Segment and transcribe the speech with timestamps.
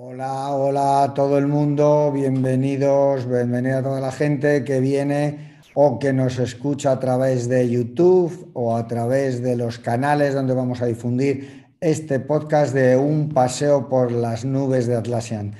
[0.00, 5.98] Hola, hola a todo el mundo, bienvenidos, bienvenida a toda la gente que viene o
[5.98, 10.82] que nos escucha a través de YouTube o a través de los canales donde vamos
[10.82, 15.56] a difundir este podcast de un paseo por las nubes de Atlassian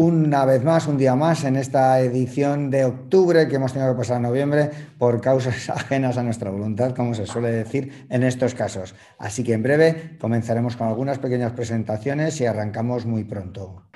[0.00, 3.98] una vez más, un día más, en esta edición de octubre que hemos tenido que
[3.98, 8.54] pasar a noviembre por causas ajenas a nuestra voluntad, como se suele decir en estos
[8.54, 8.94] casos.
[9.18, 13.87] Así que en breve comenzaremos con algunas pequeñas presentaciones y arrancamos muy pronto.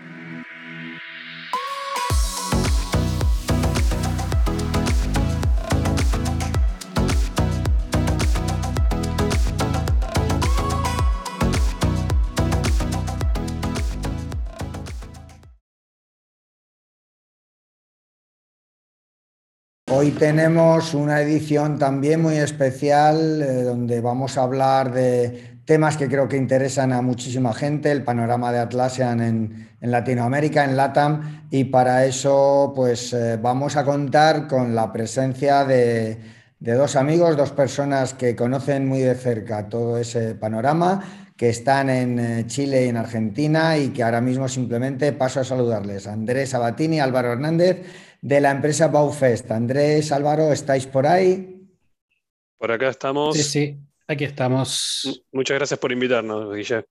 [20.02, 26.08] Hoy tenemos una edición también muy especial eh, donde vamos a hablar de temas que
[26.08, 31.62] creo que interesan a muchísima gente, el panorama de Atlassian en, Latinoamérica, en LATAM, y
[31.62, 36.18] para eso pues eh, vamos a contar con la presencia de,
[36.58, 41.00] de dos amigos, dos personas que conocen muy de cerca todo ese panorama,
[41.36, 45.44] que están en eh, Chile y en Argentina y que ahora mismo simplemente paso a
[45.44, 46.08] saludarles.
[46.08, 47.82] Andrés Sabatini, Álvaro Hernández
[48.22, 49.50] de la empresa Baufest.
[49.50, 51.68] Andrés, Álvaro, ¿estáis por ahí?
[52.56, 53.36] Por acá estamos.
[53.36, 55.24] Sí, sí, aquí estamos.
[55.32, 56.86] Muchas gracias por invitarnos, Guille.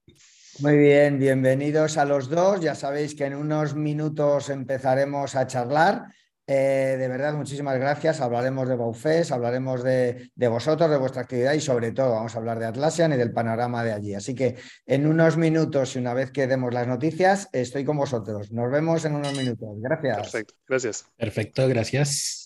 [0.58, 2.60] Muy bien, bienvenidos a los dos.
[2.60, 6.04] Ya sabéis que en unos minutos empezaremos a charlar.
[6.46, 8.20] Eh, de verdad, muchísimas gracias.
[8.20, 12.58] Hablaremos de Baufes, hablaremos de, vosotros, de vuestra actividad y sobre todo vamos a hablar
[12.58, 14.14] de Atlassian y del panorama de allí.
[14.14, 14.56] Así que
[14.86, 18.50] en unos minutos y una vez que demos las noticias, estoy con vosotros.
[18.50, 19.68] Nos vemos en unos minutos.
[19.80, 20.16] Gracias.
[20.16, 21.06] Perfecto, gracias.
[21.16, 22.41] Perfecto, gracias.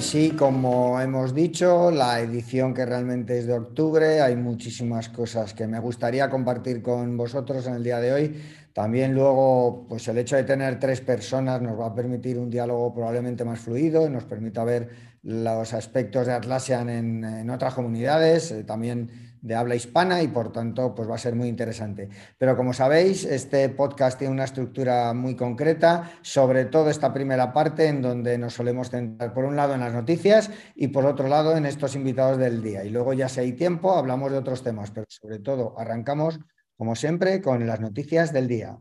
[0.00, 5.66] Sí, como hemos dicho, la edición que realmente es de octubre, hay muchísimas cosas que
[5.66, 8.42] me gustaría compartir con vosotros en el día de hoy.
[8.72, 12.94] También luego, pues el hecho de tener tres personas nos va a permitir un diálogo
[12.94, 14.88] probablemente más fluido y nos permita ver
[15.22, 20.94] los aspectos de Atlassian en, otras comunidades, eh, también de habla hispana y por tanto
[20.94, 22.08] pues va a ser muy interesante.
[22.38, 27.86] Pero como sabéis, este podcast tiene una estructura muy concreta, sobre todo esta primera parte
[27.86, 31.56] en donde nos solemos centrar por un lado en las noticias y por otro lado
[31.56, 32.84] en estos invitados del día.
[32.84, 36.40] Y luego ya si hay tiempo hablamos de otros temas, pero sobre todo arrancamos
[36.76, 38.78] como siempre con las noticias del día.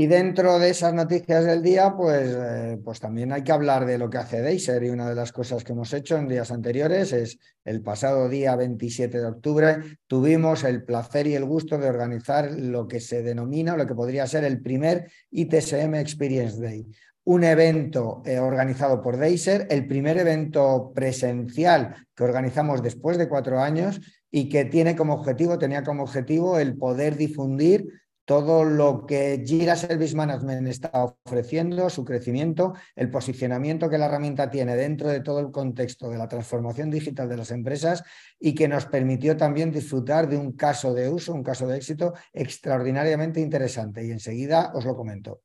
[0.00, 3.98] Y dentro de esas noticias del día, pues, eh, pues también hay que hablar de
[3.98, 7.12] lo que hace Deiser y una de las cosas que hemos hecho en días anteriores
[7.12, 12.52] es el pasado día 27 de octubre tuvimos el placer y el gusto de organizar
[12.52, 16.86] lo que se denomina, lo que podría ser el primer ITSM Experience Day,
[17.24, 23.58] un evento eh, organizado por Deiser, el primer evento presencial que organizamos después de cuatro
[23.58, 24.00] años
[24.30, 27.88] y que tiene como objetivo, tenía como objetivo el poder difundir
[28.28, 30.90] todo lo que Jira Service Management está
[31.24, 36.18] ofreciendo, su crecimiento, el posicionamiento que la herramienta tiene dentro de todo el contexto de
[36.18, 38.04] la transformación digital de las empresas
[38.38, 42.12] y que nos permitió también disfrutar de un caso de uso, un caso de éxito
[42.34, 44.04] extraordinariamente interesante.
[44.04, 45.40] Y enseguida os lo comento.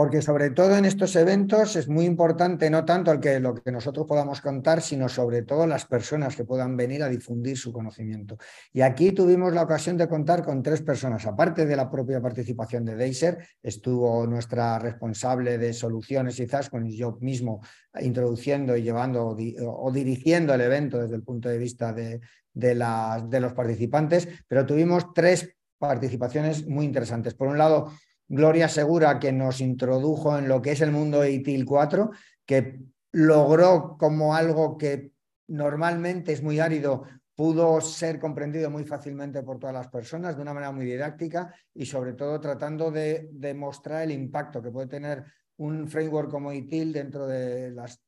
[0.00, 3.70] Porque sobre todo en estos eventos es muy importante no tanto el que, lo que
[3.70, 8.38] nosotros podamos contar, sino sobre todo las personas que puedan venir a difundir su conocimiento.
[8.72, 11.26] Y aquí tuvimos la ocasión de contar con tres personas.
[11.26, 17.18] Aparte de la propia participación de Deiser, estuvo nuestra responsable de soluciones y con yo
[17.20, 17.60] mismo
[18.00, 22.22] introduciendo y llevando o dirigiendo el evento desde el punto de vista de,
[22.54, 27.34] de los participantes, pero tuvimos tres participaciones muy interesantes.
[27.34, 27.90] Por un lado,
[28.32, 32.12] Gloria Segura, que nos introdujo en lo que es el mundo ITIL 4,
[32.46, 32.78] que
[33.10, 35.10] logró como algo que
[35.48, 37.02] normalmente es muy árido,
[37.34, 41.84] pudo ser comprendido muy fácilmente por todas las personas de una manera muy didáctica y
[41.86, 45.24] sobre todo tratando de demostrar el impacto que puede tener
[45.56, 48.00] un framework como ITIL dentro de las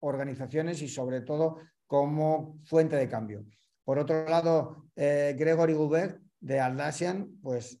[0.00, 3.44] organizaciones y sobre todo como fuente de cambio.
[3.84, 7.80] Por otro lado, eh, Gregory Gubert de Aldasian, pues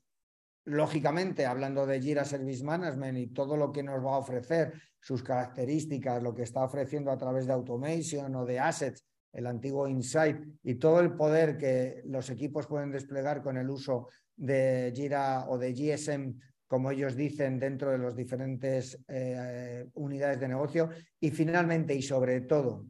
[0.64, 5.22] lógicamente, hablando de Jira Service Management y todo lo que nos va a ofrecer, sus
[5.22, 10.38] características, lo que está ofreciendo a través de automation o de assets el antiguo Insight
[10.62, 15.58] y todo el poder que los equipos pueden desplegar con el uso de Jira o
[15.58, 16.34] de GSM,
[16.66, 20.90] como ellos dicen, dentro de las diferentes eh, unidades de negocio.
[21.18, 22.86] Y finalmente, y sobre todo,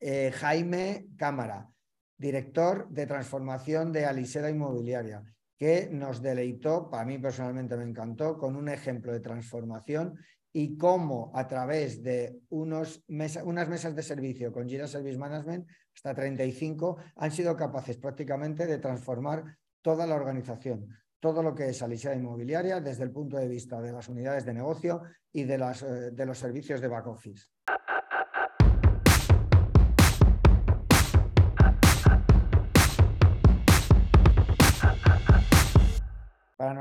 [0.00, 1.68] eh, Jaime Cámara,
[2.16, 5.22] director de transformación de Aliseda Inmobiliaria,
[5.62, 10.18] que nos deleitó, para mí personalmente me encantó, con un ejemplo de transformación
[10.52, 16.14] y cómo a través de unos unas mesas de servicio con Jira Service Management, hasta
[16.14, 20.88] 35, han sido capaces prácticamente de transformar toda la organización,
[21.20, 24.54] todo lo que es Aliseda Inmobiliaria desde el punto de vista de las unidades de
[24.54, 27.46] negocio y de, las, eh, de los servicios de back office.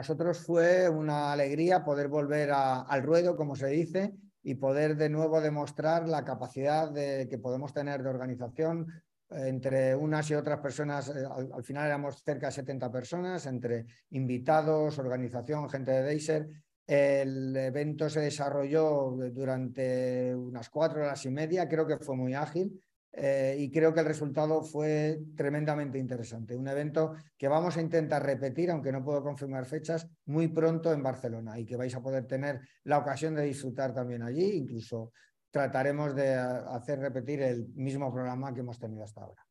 [0.01, 5.39] Nosotros fue una alegría poder volver al ruedo, como se dice, y poder de nuevo
[5.39, 8.87] demostrar la capacidad de, que podemos tener de organización
[9.29, 11.09] eh, entre unas y otras personas.
[11.09, 16.49] Eh, al, final éramos cerca de 70 personas, entre invitados, organización, gente de Deiser.
[16.87, 22.81] El evento se desarrolló durante unas cuatro horas y media, creo que fue muy ágil
[23.13, 26.55] eh, y creo que el resultado fue tremendamente interesante.
[26.55, 31.03] Un evento que vamos a intentar repetir, aunque no puedo confirmar fechas, muy pronto en
[31.03, 34.51] Barcelona y que vais a poder tener la ocasión de disfrutar también allí.
[34.55, 35.11] Incluso
[35.51, 39.45] trataremos de hacer repetir el mismo programa que hemos tenido hasta ahora.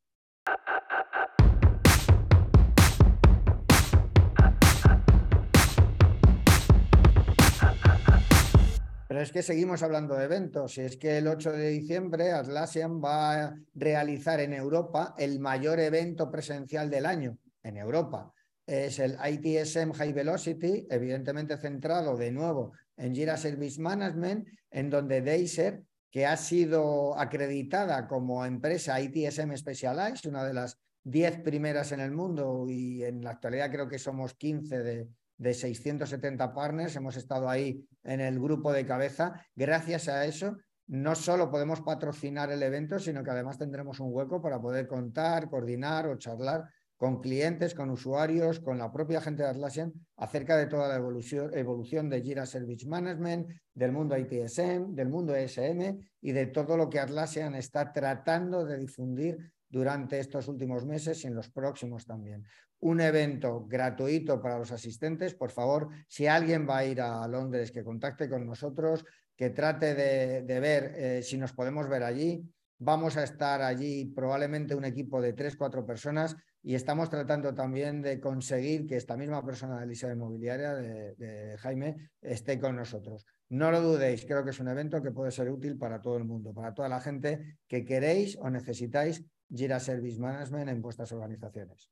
[9.21, 10.79] Es que seguimos hablando de eventos.
[10.79, 16.31] Es que el 8 de diciembre Atlassian va a realizar en Europa el mayor evento
[16.31, 18.33] presencial del año en Europa.
[18.65, 25.21] Es el ITSM High Velocity, evidentemente centrado de nuevo en Jira Service Management, en donde
[25.21, 31.99] Deiser, que ha sido acreditada como empresa ITSM Specialized, una de las 10 primeras en
[31.99, 35.07] el mundo y en la actualidad creo que somos 15 de,
[35.41, 39.43] de 670 partners, hemos estado ahí en el grupo de cabeza.
[39.55, 40.55] Gracias a eso,
[40.85, 45.49] no solo podemos patrocinar el evento, sino que además tendremos un hueco para poder contar,
[45.49, 50.67] coordinar o charlar con clientes, con usuarios, con la propia gente de Atlassian acerca de
[50.67, 56.31] toda la evolución, evolución de Jira Service Management, del mundo ITSM, del mundo ESM y
[56.33, 61.33] de todo lo que Atlassian está tratando de difundir durante estos últimos meses y en
[61.33, 62.45] los próximos también.
[62.81, 65.33] Un evento gratuito para los asistentes.
[65.33, 69.95] Por favor, si alguien va a ir a Londres, que contacte con nosotros, que trate
[69.95, 72.43] de, ver eh, si nos podemos ver allí.
[72.77, 78.01] Vamos a estar allí probablemente un equipo de tres, cuatro personas y estamos tratando también
[78.01, 83.25] de conseguir que esta misma persona de Lisa Inmobiliaria, de, de Jaime, esté con nosotros.
[83.49, 86.23] No lo dudéis, creo que es un evento que puede ser útil para todo el
[86.23, 89.23] mundo, para toda la gente que queréis o necesitáis
[89.53, 91.89] Jira Service Management en vuestras organizaciones.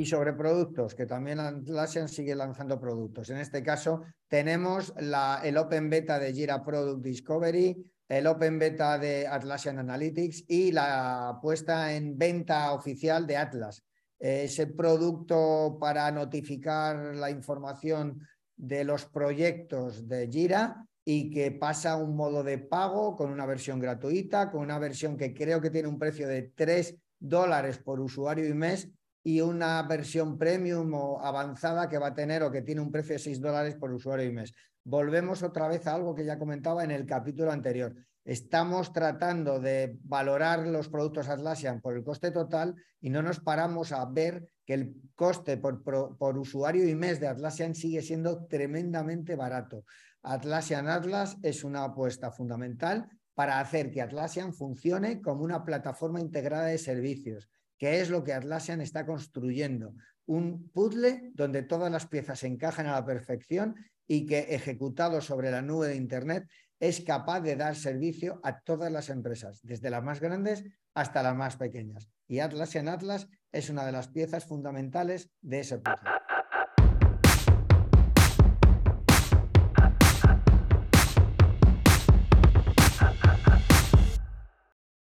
[0.00, 3.28] Y sobre productos, que también Atlassian sigue lanzando productos.
[3.28, 7.76] En este caso, tenemos el Open Beta de Jira Product Discovery,
[8.08, 13.84] el Open Beta de Atlassian Analytics y la puesta en venta oficial de Atlas.
[14.18, 18.26] Ese producto para notificar la información
[18.56, 23.44] de los proyectos de Jira y que pasa a un modo de pago con una
[23.44, 28.00] versión gratuita, con una versión que creo que tiene un precio de 3 dólares por
[28.00, 28.88] usuario y mes
[29.22, 33.14] y una versión premium o avanzada que va a tener o que tiene un precio
[33.14, 34.52] de 6 dólares por usuario y mes.
[34.84, 37.94] Volvemos otra vez a algo que ya comentaba en el capítulo anterior.
[38.24, 43.92] Estamos tratando de valorar los productos Atlassian por el coste total y no nos paramos
[43.92, 49.36] a ver que el coste por, por, usuario y mes de Atlassian sigue siendo tremendamente
[49.36, 49.84] barato.
[50.22, 56.66] Atlassian Atlas es una apuesta fundamental para hacer que Atlassian funcione como una plataforma integrada
[56.66, 57.48] de servicios,
[57.80, 59.94] que es lo que Atlassian está construyendo.
[60.26, 63.74] Un puzzle donde todas las piezas encajan a la perfección
[64.06, 66.46] y que ejecutado sobre la nube de Internet
[66.78, 70.62] es capaz de dar servicio a todas las empresas, desde las más grandes
[70.94, 72.10] hasta las más pequeñas.
[72.28, 76.10] Y Atlas en Atlas es una de las piezas fundamentales de ese puzzle.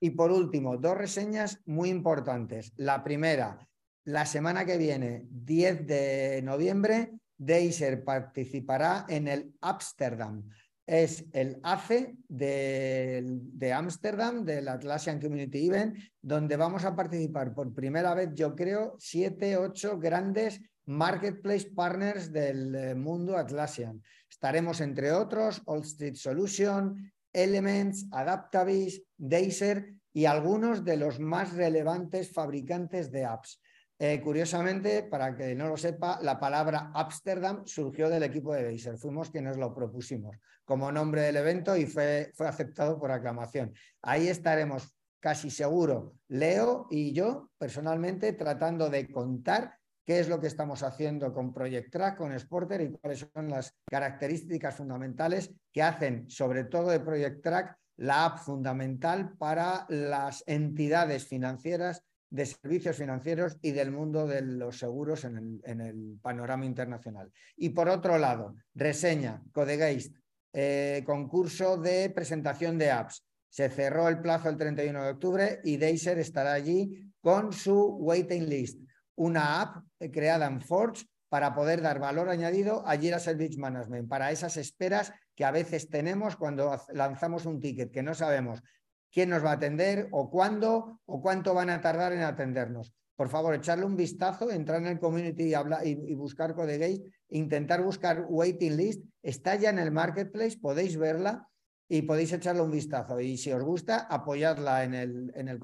[0.07, 2.73] Y por último, dos reseñas muy importantes.
[2.77, 3.69] La primera,
[4.05, 10.49] la semana que viene, 10 de noviembre, Deiser participará en el Amsterdam
[10.87, 18.15] es el ACE de Ámsterdam, del Atlassian Community Event, donde vamos a participar por primera
[18.15, 24.01] vez, yo creo, siete, ocho grandes marketplace partners del eh, mundo Atlassian.
[24.31, 32.33] Estaremos entre otros All Street Solution, Elements, Adaptavis, Deiser y algunos de los más relevantes
[32.33, 33.61] fabricantes de apps.
[33.99, 38.97] Eh, curiosamente, para que no lo sepa, la palabra Amsterdam surgió del equipo de Deiser.
[38.97, 43.73] Fuimos quienes lo propusimos como nombre del evento y fue, fue aceptado por aclamación.
[44.03, 49.76] Ahí estaremos casi seguro, Leo y yo personalmente, tratando de contar
[50.07, 53.75] qué es lo que estamos haciendo con Project Track, con Sporter y cuáles son las
[53.91, 61.27] características fundamentales que hacen, sobre todo de Project Track, la app fundamental para las entidades
[61.27, 67.33] financieras de servicios financieros y del mundo de los seguros en el, panorama internacional.
[67.57, 70.15] Y por otro lado, reseña, Codegeist,
[70.53, 73.25] eh, concurso de presentación de apps.
[73.49, 78.49] Se cerró el plazo el 31 de octubre y Deiser estará allí con su waiting
[78.49, 78.86] list
[79.17, 84.31] una app creada en Forge para poder dar valor añadido a Jira Service Management, para
[84.31, 88.63] esas esperas que a veces tenemos cuando lanzamos un ticket, que no sabemos
[89.11, 92.95] quién nos va a atender o cuándo o cuánto van a tardar en atendernos.
[93.17, 95.55] Por favor, echarle un vistazo, entrar en el community
[95.85, 99.03] y, buscar CodeGate, intentar buscar waiting list.
[99.23, 101.49] Está ya en el marketplace, podéis verla
[101.89, 103.21] y podéis echarle un vistazo.
[103.21, 105.61] Y si os gusta, apoyadla en el, en el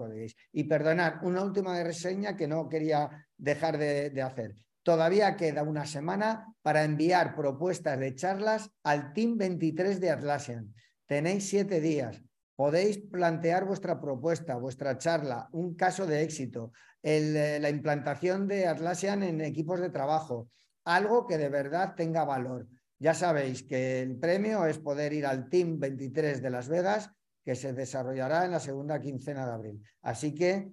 [0.53, 4.57] Y perdonad, una última reseña que no quería dejar de, hacer.
[4.83, 10.75] Todavía queda una semana para enviar propuestas de charlas al Team 23 de Atlassian.
[11.07, 12.23] Tenéis siete días.
[12.55, 19.23] Podéis plantear vuestra propuesta, vuestra charla, un caso de éxito, eh, la implantación de Atlassian
[19.23, 20.49] en equipos de trabajo,
[20.85, 22.67] algo que de verdad tenga valor.
[23.03, 27.11] Ya sabéis que el premio es poder ir al Team 23 de Las Vegas,
[27.45, 29.83] que se desarrollará en la segunda quincena de abril.
[30.03, 30.71] Así que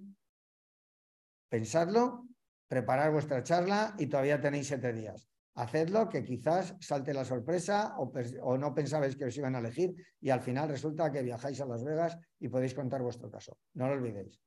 [1.48, 2.28] pensadlo,
[2.68, 5.28] preparad vuestra charla y todavía tenéis siete días.
[5.56, 9.92] Hacedlo, que quizás salte la sorpresa o, o, no pensabais que os iban a elegir
[10.20, 13.58] y al final resulta que viajáis a Las Vegas y podéis contar vuestro caso.
[13.74, 14.40] No lo olvidéis.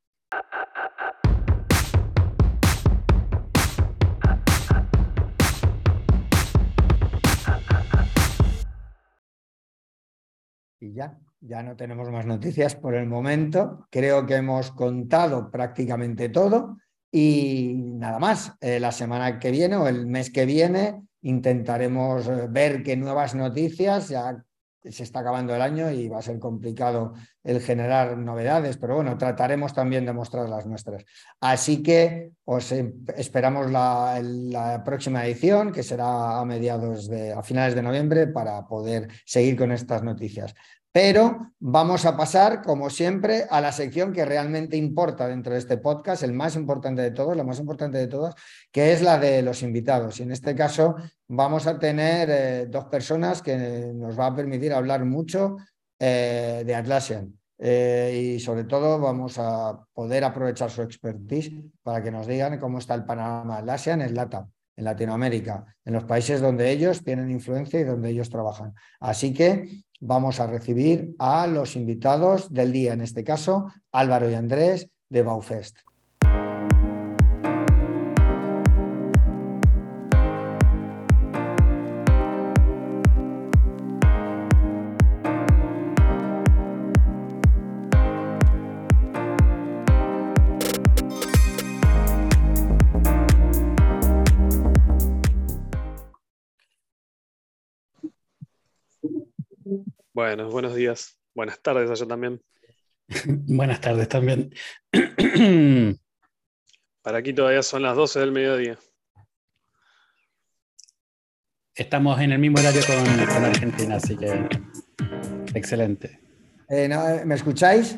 [10.83, 13.87] Y ya, ya no tenemos más noticias por el momento.
[13.89, 16.77] Creo que hemos contado prácticamente todo
[17.10, 18.53] y nada más.
[18.60, 23.34] Eh, la semana que viene o el mes que viene intentaremos eh, ver qué nuevas
[23.34, 24.10] noticias.
[24.10, 24.43] Ya
[24.89, 29.17] se está acabando el año y va a ser complicado el generar novedades, pero bueno,
[29.17, 31.06] trataremos también de mostrar las nuestras.
[31.39, 37.43] Así que os em, esperamos la, la, próxima edición, que será a mediados de, a
[37.43, 40.54] finales de noviembre, para poder seguir con estas noticias.
[40.93, 45.77] Pero vamos a pasar, como siempre, a la sección que realmente importa dentro de este
[45.77, 48.36] podcast, el más importante de todos, lo más importante de todos,
[48.71, 50.19] que es la de los invitados.
[50.19, 50.95] Y en este caso
[51.27, 55.58] vamos a tener eh, dos personas que nos va a permitir hablar mucho
[55.97, 57.39] eh, de Atlassian.
[57.58, 62.77] Eh, y sobre todo vamos a poder aprovechar su expertise para que nos digan cómo
[62.77, 67.79] está el panorama Atlassian en LATAM en Latinoamérica, en los países donde ellos tienen influencia
[67.79, 68.73] y donde ellos trabajan.
[68.99, 74.33] Así que vamos a recibir a los invitados del día, en este caso Álvaro y
[74.33, 75.77] Andrés de Baufest.
[100.25, 101.19] Bueno, buenos días.
[101.36, 102.41] Buenas tardes allá también.
[103.27, 104.53] Buenas tardes también.
[107.01, 108.77] Para aquí todavía son las 12 del mediodía.
[111.75, 114.47] Estamos en el mismo horario con, Argentina, así que
[115.53, 116.21] excelente.
[116.69, 117.97] Eh, eh, ¿Me escucháis?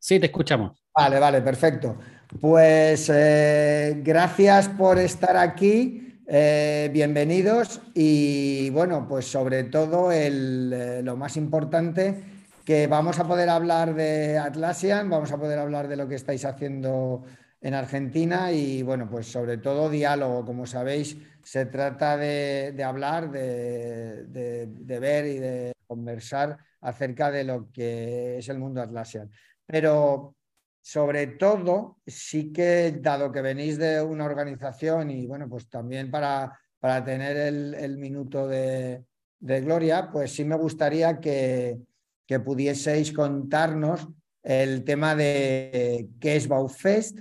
[0.00, 0.76] Sí, te escuchamos.
[0.92, 2.00] Vale, vale, perfecto.
[2.40, 6.11] Pues eh, gracias por estar aquí.
[6.26, 12.22] Eh, bienvenidos y bueno, pues sobre todo eh, lo más importante
[12.64, 16.44] que vamos a poder hablar de Atlassian, vamos a poder hablar de lo que estáis
[16.44, 17.24] haciendo
[17.60, 24.98] en Argentina y bueno, pues sobre todo diálogo, como sabéis, se trata de, hablar, de,
[25.00, 29.28] ver y de conversar acerca de lo que es el mundo Atlassian.
[29.66, 30.36] Pero
[30.82, 36.58] sobre todo, sí que, dado que venís de una organización y bueno, pues también para,
[36.80, 39.04] para tener el, minuto de,
[39.40, 41.78] gloria, pues sí me gustaría que,
[42.26, 44.08] que pudieseis contarnos
[44.42, 47.20] el tema de qué es Baufest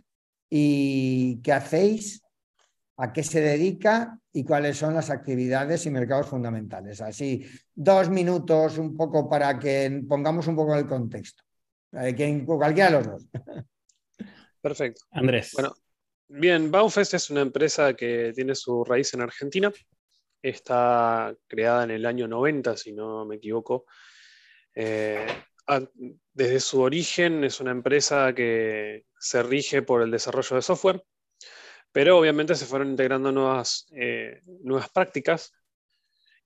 [0.49, 2.23] y qué hacéis
[2.97, 7.01] a qué se dedica y cuáles son las actividades y mercados fundamentales.
[7.01, 7.43] Así,
[7.73, 11.43] dos minutos un poco para que pongamos un poco el contexto.
[12.45, 13.27] Cualquiera de los dos.
[14.61, 15.01] Perfecto.
[15.11, 15.51] Andrés.
[15.53, 15.75] Bueno,
[16.27, 19.71] bien, Baufest es una empresa que tiene su raíz en Argentina.
[20.41, 23.85] Está creada en el año 90, si no me equivoco.
[24.73, 25.25] Eh,
[26.33, 31.03] desde su origen es una empresa que se rige por el desarrollo de software,
[31.91, 35.51] pero obviamente se fueron integrando nuevas, eh, nuevas prácticas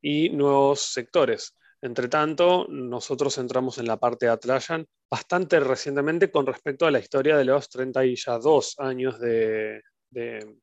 [0.02, 1.58] y nuevos sectores.
[1.82, 7.00] Entre tanto, nosotros entramos en la parte de Atlassian bastante recientemente con respecto a la
[7.00, 10.58] historia de los 32 años de, de,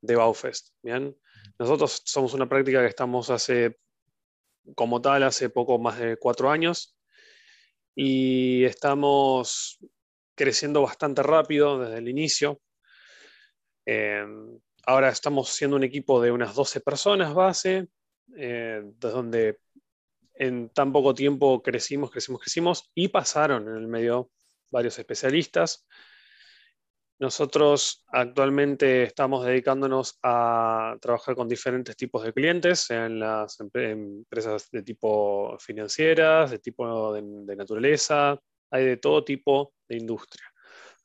[0.00, 0.70] de Baufest.
[0.82, 1.16] ¿bien?
[1.58, 3.78] Nosotros somos una práctica que estamos hace,
[4.74, 6.96] como tal, hace poco más de cuatro años
[7.94, 9.78] y estamos
[10.34, 12.60] creciendo bastante rápido desde el inicio.
[13.86, 14.24] Eh,
[14.84, 17.88] ahora estamos siendo un equipo de unas 12 personas base,
[18.36, 19.58] eh, desde donde
[20.38, 24.30] en tan poco tiempo crecimos, crecimos, crecimos y pasaron en el medio
[24.70, 25.86] varios especialistas.
[27.18, 34.82] Nosotros actualmente estamos dedicándonos a trabajar con diferentes tipos de clientes, sean las empresas de
[34.82, 38.38] tipo financieras, de tipo de, naturaleza,
[38.70, 40.44] hay de todo tipo de industria.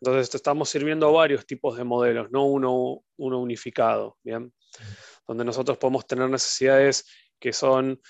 [0.01, 4.51] Entonces estamos sirviendo a varios tipos de modelos, no uno, uno unificado, ¿bien?
[5.25, 7.05] Donde nosotros podemos tener necesidades
[7.39, 8.01] que son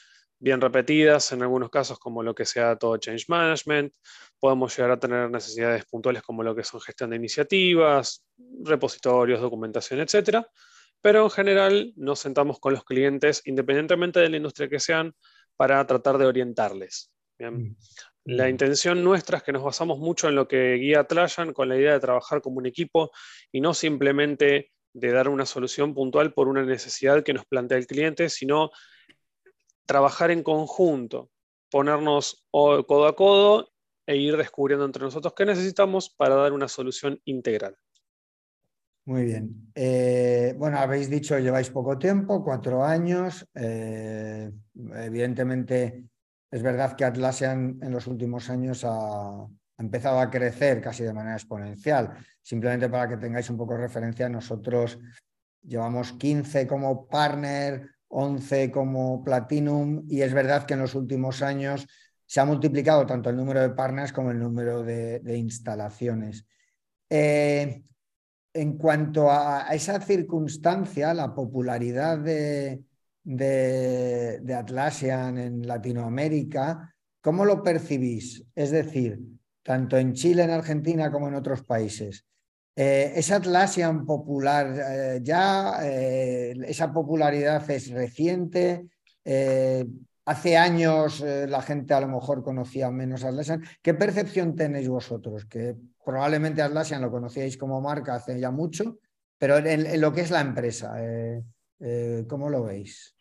[0.42, 3.94] bien repetidas en algunos casos como lo que sea todo change management.
[4.40, 8.26] Podemos llegar a tener necesidades puntuales como lo que son gestión de iniciativas,
[8.64, 10.44] repositorios, documentación, etc.
[11.00, 15.14] Pero en general nos sentamos con los clientes, independientemente de la industria que sean,
[15.56, 17.12] para tratar de orientarles.
[17.38, 17.76] Mm.
[18.26, 21.78] La intención nuestra es que nos basamos mucho en lo que guía Atlassian con la
[21.78, 23.12] idea de trabajar como un equipo
[23.52, 27.88] y no simplemente de dar una solución puntual por una necesidad que nos plantea el
[27.88, 28.72] cliente, sino
[29.92, 31.30] trabajar en conjunto,
[31.70, 33.68] ponernos codo a codo
[34.08, 37.76] e ir descubriendo entre nosotros qué necesitamos para dar una solución integral.
[39.04, 39.70] Muy bien.
[39.76, 43.46] Eh, bueno, habéis dicho lleváis poco tiempo, cuatro años.
[43.54, 44.50] Eh,
[44.96, 46.06] evidentemente,
[46.50, 49.46] es verdad que Atlassian en los últimos años ha,
[49.78, 52.14] empezado a crecer casi de manera exponencial.
[52.42, 54.98] Simplemente para que tengáis un poco de referencia, nosotros
[55.62, 61.88] llevamos 15 como partner, 11 como Platinum y es verdad que en los últimos años
[62.26, 66.46] se ha multiplicado tanto el número de partners como el número de, instalaciones.
[67.10, 67.84] Eh,
[68.54, 72.84] en cuanto a, esa circunstancia, la popularidad de,
[73.24, 78.46] de, Atlassian en Latinoamérica, ¿cómo lo percibís?
[78.56, 79.20] Es decir,
[79.64, 82.26] tanto en Chile, en Argentina como en otros países.
[82.76, 85.80] Eh, ¿Es Atlassian popular eh, ya?
[85.84, 88.88] Eh, ¿Esa popularidad es reciente?
[90.26, 93.64] hace años la gente a lo mejor conocía menos Atlassian.
[93.84, 95.46] ¿Qué percepción tenéis vosotros?
[95.46, 98.98] Que probablemente Atlassian lo conocíais como marca hace ya mucho,
[99.38, 100.96] pero en, lo que es la empresa,
[102.28, 103.16] ¿cómo lo veis?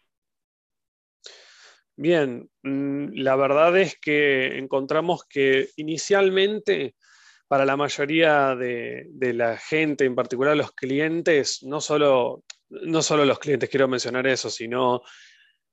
[1.97, 6.95] Bien, mm, la verdad es que encontramos que inicialmente
[7.51, 13.41] para la mayoría de, la gente, en particular los clientes, no solo, no solo los
[13.41, 15.03] clientes, quiero mencionar eso, sino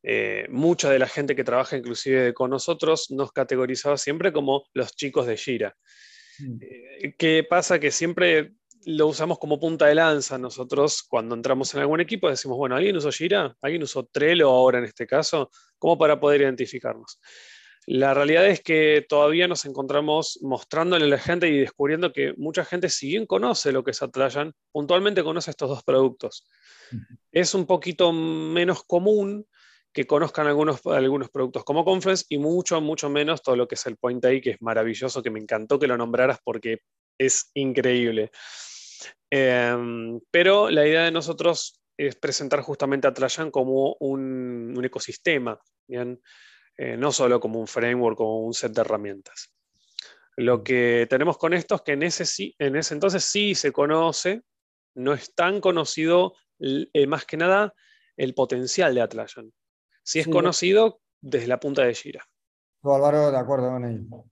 [0.01, 4.95] eh, mucha de la gente que trabaja inclusive con nosotros nos categorizaba siempre como los
[4.95, 5.77] chicos de Gira.
[6.39, 6.57] Mm.
[6.61, 7.77] Eh, ¿Qué pasa?
[7.77, 8.53] Que siempre
[8.85, 10.39] lo usamos como punta de lanza.
[10.39, 13.55] Nosotros cuando entramos en algún equipo decimos, bueno, ¿alguien usó Gira?
[13.61, 15.51] ¿Alguien usó Trello ahora en este caso?
[15.77, 17.19] Como para poder identificarnos.
[17.89, 22.65] La realidad es que todavía nos encontramos mostrándole a la gente y descubriendo que mucha
[22.65, 26.45] gente, si bien conoce lo que es Atlassian, puntualmente conoce estos dos productos.
[27.31, 29.47] Es un poquito menos común
[29.93, 33.85] que conozcan algunos, algunos productos como Confluence y mucho, mucho menos todo lo que es
[33.85, 36.79] el Point A, que es maravilloso, que me encantó que lo nombraras porque
[37.17, 38.31] es increíble.
[39.29, 45.57] Em, pero la idea de nosotros es presentar justamente a Atlassian como un, un ecosistema.
[45.87, 46.21] ¿bien?
[46.77, 49.51] Eh, no solo como un framework o un set de herramientas.
[50.35, 54.43] Lo que tenemos con esto es que en ese, en ese entonces sí se conoce,
[54.93, 57.73] no es tan conocido eh, más que nada
[58.15, 59.51] el potencial de Atlassian.
[60.03, 62.23] Sí es conocido desde la punta de Gira.
[62.83, 64.25] Álvaro, de acuerdo con ello.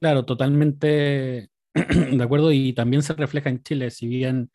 [0.00, 4.50] Claro, totalmente de acuerdo y también se refleja en Chile, si bien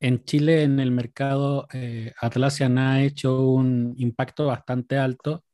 [0.00, 5.44] en Chile en el mercado eh, Atlassian ha hecho un impacto bastante alto,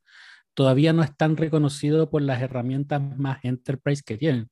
[0.55, 4.49] todavía no están reconocidos por las herramientas más enterprise que tienen.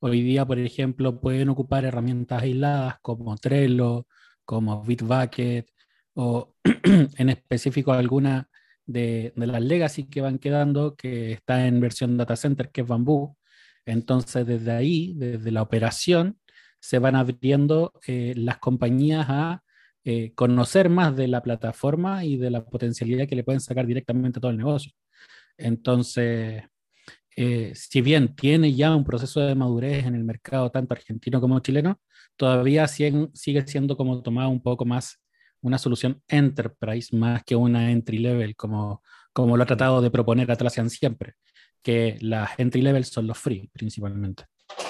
[0.00, 4.06] Hoy día, por ejemplo, pueden ocupar herramientas aisladas como Trello,
[4.44, 5.70] como Bitbucket
[6.14, 6.54] o
[7.18, 8.48] en específico alguna
[8.86, 13.36] de, las legacy que van quedando, que está en versión data center, que es Bamboo.
[13.84, 16.38] Entonces, desde ahí, desde la operación,
[16.80, 19.62] se van abriendo eh, las compañías a
[20.04, 24.38] eh, conocer más de la plataforma y de la potencialidad que le pueden sacar directamente
[24.38, 24.92] a todo el negocio.
[25.58, 26.62] Entonces,
[27.36, 31.60] eh, si bien tiene ya un proceso de madurez en el mercado tanto argentino como
[31.60, 32.00] chileno,
[32.36, 35.20] todavía sigue siendo como tomado un poco más
[35.60, 40.50] una solución enterprise más que una entry level, como, como lo ha tratado de proponer
[40.50, 41.34] Atlassian siempre,
[41.82, 44.44] que las entry level son los free principalmente.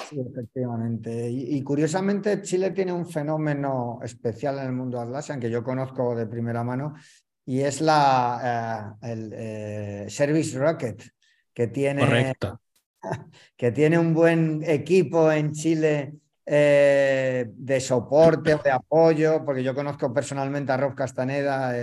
[0.09, 1.29] Sí, efectivamente.
[1.29, 6.27] Y, curiosamente, Chile tiene un fenómeno especial en el mundo Atlassian que yo conozco de
[6.27, 6.95] primera mano
[7.47, 11.01] y es la, eh, el eh, Service Rocket,
[11.53, 12.35] que tiene,
[13.55, 16.13] que tiene un buen equipo en Chile
[16.45, 21.73] eh, de soporte o de apoyo, porque yo conozco personalmente a Rob Castaneda,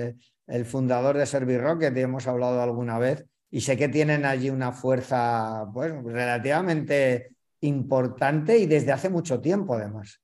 [0.46, 4.50] el fundador de Service Rocket, y hemos hablado alguna vez, y sé que tienen allí
[4.50, 10.20] una fuerza pues, relativamente importante y desde hace mucho tiempo además.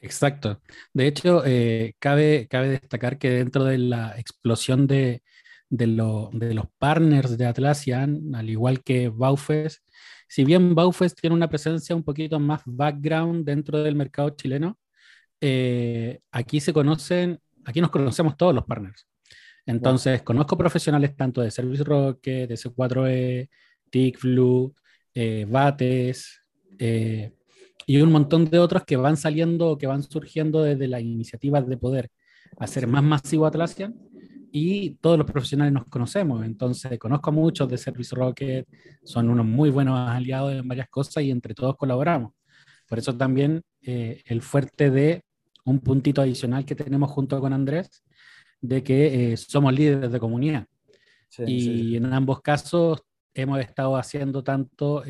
[0.00, 0.60] Exacto.
[0.92, 5.22] De hecho, eh, cabe, cabe destacar que dentro de la explosión de,
[5.68, 9.82] de, los partners de Atlassian, al igual que Baufes,
[10.28, 14.78] si bien Baufes tiene una presencia un poquito más background dentro del mercado chileno,
[15.40, 19.06] eh, aquí se conocen, aquí nos conocemos todos los partners.
[19.66, 23.48] Entonces, conozco profesionales tanto de Service Rocket, de C4E,
[23.90, 24.74] TICFLU,
[25.14, 26.40] eh, Bates,
[26.78, 27.32] eh,
[27.86, 31.76] y un montón de otros que van saliendo, que van surgiendo desde las iniciativas de
[31.76, 32.10] poder
[32.58, 33.94] hacer más masivo Atlassian
[34.50, 38.66] y todos los profesionales nos conocemos, entonces conozco a muchos de Service Rocket,
[39.04, 42.32] son unos muy buenos aliados en varias cosas y entre todos colaboramos.
[42.88, 45.22] Por eso también eh, el fuerte de
[45.64, 48.02] un puntito adicional que tenemos junto con Andrés,
[48.60, 50.66] de que eh, somos líderes de comunidad.
[51.38, 53.02] y en ambos casos
[53.34, 55.02] hemos estado haciendo tanto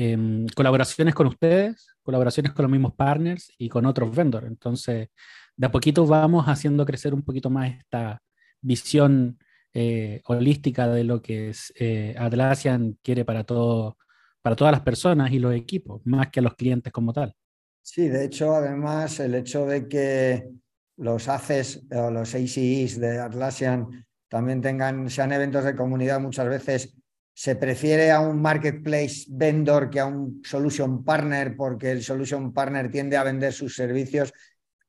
[0.00, 4.46] Em, colaboraciones con ustedes, colaboraciones con los mismos partners y con otros vendors.
[4.46, 5.08] Entonces,
[5.56, 8.22] de a poquito vamos haciendo crecer un poquito más esta
[8.60, 9.40] visión
[9.74, 13.98] eh, holística de lo que es, eh, Atlassian quiere para, todo,
[14.40, 17.34] para todas las personas y los equipos, más que a los clientes como tal.
[17.82, 20.48] Sí, de hecho, además, el hecho de que
[20.96, 26.94] los ACES o los ACEs de Atlassian también tengan, sean eventos de comunidad muchas veces
[27.38, 32.90] se prefiere a un marketplace vendor que a un solution partner porque el solution partner
[32.90, 34.32] tiende a vender sus servicios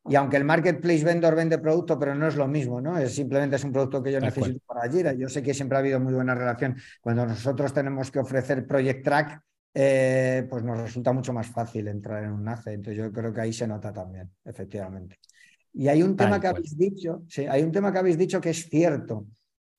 [0.07, 2.97] y aunque el marketplace vendor vende producto, pero no es lo mismo, ¿no?
[2.97, 5.13] Es simplemente es un producto que yo necesito para Jira.
[5.13, 6.75] Yo sé que siempre ha habido muy buena relación.
[7.01, 12.23] Cuando nosotros tenemos que ofrecer Project Track, eh, pues nos resulta mucho más fácil entrar
[12.23, 12.73] en un NACE.
[12.73, 15.19] Entonces yo creo que ahí se nota también, efectivamente.
[15.71, 18.49] Y hay un tema que habéis dicho, sí, hay un tema que habéis dicho que
[18.49, 19.27] es cierto.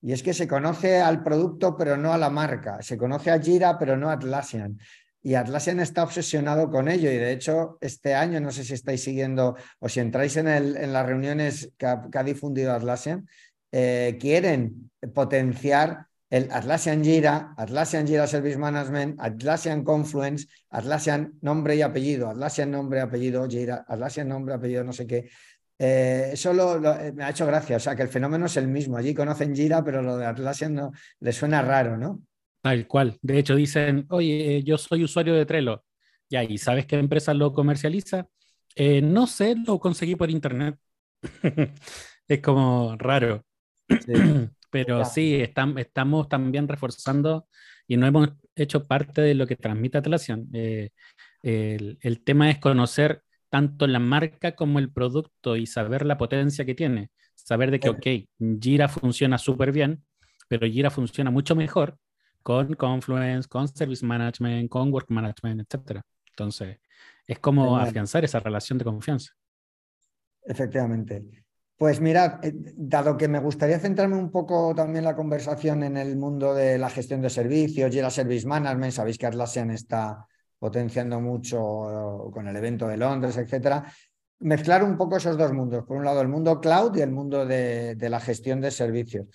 [0.01, 2.81] Y es que se conoce al producto, pero no a la marca.
[2.81, 4.79] Se conoce a Jira, pero no a Atlassian.
[5.23, 7.11] Y Atlassian está obsesionado con ello.
[7.11, 11.05] Y de hecho, este año, no sé si estáis siguiendo o si entráis en, las
[11.05, 13.27] reuniones que ha, difundido Atlassian,
[13.71, 21.81] eh, quieren potenciar el Atlassian Jira, Atlassian Jira Service Management, Atlassian Confluence, Atlassian nombre y
[21.81, 25.29] apellido, Atlassian nombre apellido, Jira, Atlassian nombre, apellido, no sé qué.
[25.83, 28.97] Eh, eso eh, me ha hecho gracia, o sea que el fenómeno es el mismo.
[28.97, 32.21] Allí conocen Jira, pero lo de Atlassian no, le suena raro, ¿no?
[32.61, 33.17] Tal cual.
[33.23, 35.83] De hecho, dicen, oye, eh, yo soy usuario de Trello.
[36.29, 38.27] Ya, ¿y sabes qué empresa lo comercializa?
[38.77, 40.77] no sé, lo conseguí por internet.
[42.27, 43.43] es como raro.
[44.69, 47.47] Pero sí, estamos también reforzando
[47.87, 50.47] y no hemos hecho parte de lo que transmite Atlassian.
[50.53, 50.91] el,
[51.99, 56.73] el, tema es conocer tanto la marca como el producto y saber la potencia que
[56.73, 57.11] tiene.
[57.35, 60.05] Saber de que, ok, Jira funciona súper bien,
[60.47, 61.97] pero Jira funciona mucho mejor
[62.41, 65.99] con Confluence, con Service Management, con Work Management, etc.
[66.29, 66.79] Entonces,
[67.27, 69.33] es como afianzar esa relación de confianza.
[70.43, 71.43] Efectivamente.
[71.75, 76.15] Pues mirad, eh, dado que me gustaría centrarme un poco también la conversación en el
[76.15, 80.25] mundo de la gestión de servicios, Jira Service Management, sabéis que Atlassian está
[80.61, 83.83] potenciando mucho con el evento de Londres, etcétera.
[84.41, 85.83] Mezclar un poco esos dos mundos.
[85.85, 89.25] Por un lado, el mundo cloud y el mundo de, la gestión de servicios.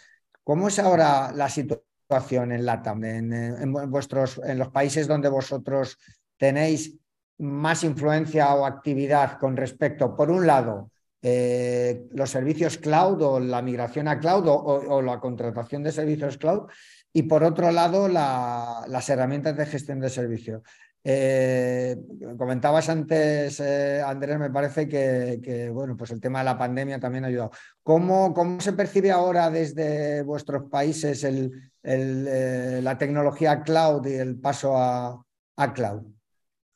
[0.44, 5.98] ¿Cómo es ahora la situación en LATAM, en, vuestros, en los países donde vosotros
[6.36, 6.96] tenéis
[7.38, 13.62] más influencia o actividad con respecto, por un lado, eh, los servicios cloud o la
[13.62, 16.68] migración a cloud o, la contratación de servicios cloud
[17.12, 20.62] y por otro lado, las herramientas de gestión de servicios.
[21.08, 21.96] Eh,
[22.36, 27.22] comentabas antes, eh, Andrés, me parece que, bueno, pues el tema de la pandemia también
[27.22, 27.52] ha ayudado.
[27.84, 34.76] ¿Cómo, cómo se percibe ahora desde vuestros países eh, la tecnología cloud y el paso
[34.76, 35.24] a,
[35.72, 36.02] cloud?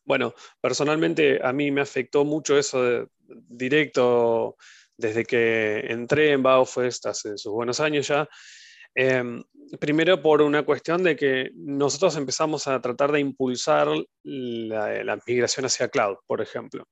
[0.05, 4.57] Bueno, personalmente a mí me afectó mucho eso directo
[4.97, 8.29] desde que entré en Baufest hace sus buenos años ya.
[8.95, 9.43] Em,
[9.79, 13.89] primero por una cuestión de que nosotros empezamos a tratar de impulsar
[14.25, 16.85] la, migración hacia cloud, por ejemplo,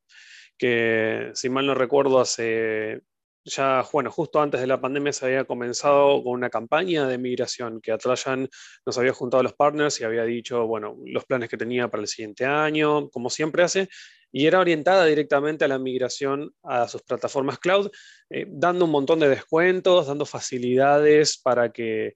[0.57, 3.03] que si mal no recuerdo hace
[3.45, 7.81] ya, bueno, justo antes de la pandemia se había comenzado con una campaña de migración
[7.81, 8.49] que Atlassian
[8.85, 12.03] nos había juntado a los partners y había dicho, bueno, los planes que tenía para
[12.03, 13.89] el siguiente año, como siempre hace,
[14.31, 17.91] y era orientada directamente a la migración a sus plataformas cloud,
[18.31, 22.15] eh, dando un montón de descuentos, dando facilidades para que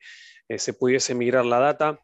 [0.49, 2.01] eh, se pudiese migrar la data.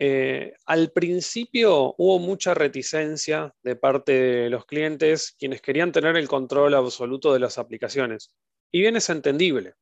[0.00, 6.28] Eh, al principio hubo mucha reticencia de parte de los clientes, quienes querían tener el
[6.28, 8.32] control absoluto de las aplicaciones.
[8.70, 9.74] Y bien es entendible.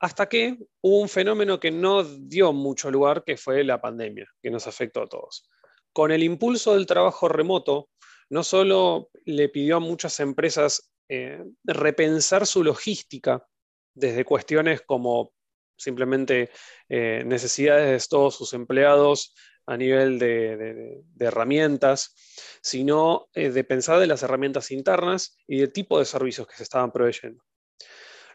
[0.00, 4.50] Hasta que hubo un fenómeno que no dio mucho lugar, que fue la pandemia, que
[4.50, 5.48] nos afectó a todos.
[5.92, 7.90] Con el impulso del trabajo remoto,
[8.30, 13.46] no solo le pidió a muchas empresas eh, repensar su logística
[13.94, 15.32] desde cuestiones como
[15.76, 16.50] simplemente
[16.88, 19.34] eh, necesidades de todos sus empleados
[19.66, 22.14] a nivel de, herramientas,
[22.62, 26.62] sino eh, de pensar de las herramientas internas y del tipo de servicios que se
[26.62, 27.44] estaban proveyendo.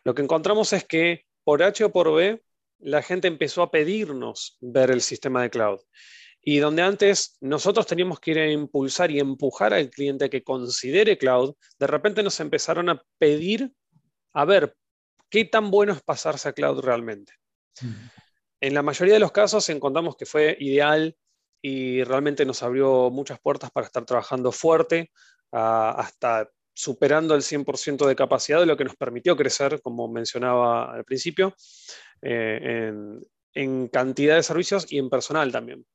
[0.03, 2.41] Lo que encontramos es que por H o por B,
[2.79, 5.79] la gente empezó a pedirnos ver el sistema de cloud.
[6.43, 10.43] Y donde antes nosotros teníamos que ir a impulsar y empujar al cliente a que
[10.43, 13.71] considere cloud, de repente nos empezaron a pedir
[14.33, 14.75] a ver
[15.29, 17.33] qué tan bueno es pasarse a cloud realmente.
[18.59, 21.15] En la mayoría de los casos encontramos que fue ideal
[21.61, 25.11] y realmente nos abrió muchas puertas para estar trabajando fuerte,
[25.51, 31.05] hasta superando el 100% de capacidad, de lo que nos permitió crecer, como mencionaba al
[31.05, 31.55] principio,
[32.21, 32.91] eh,
[33.53, 35.85] en cantidad de servicios y en personal también.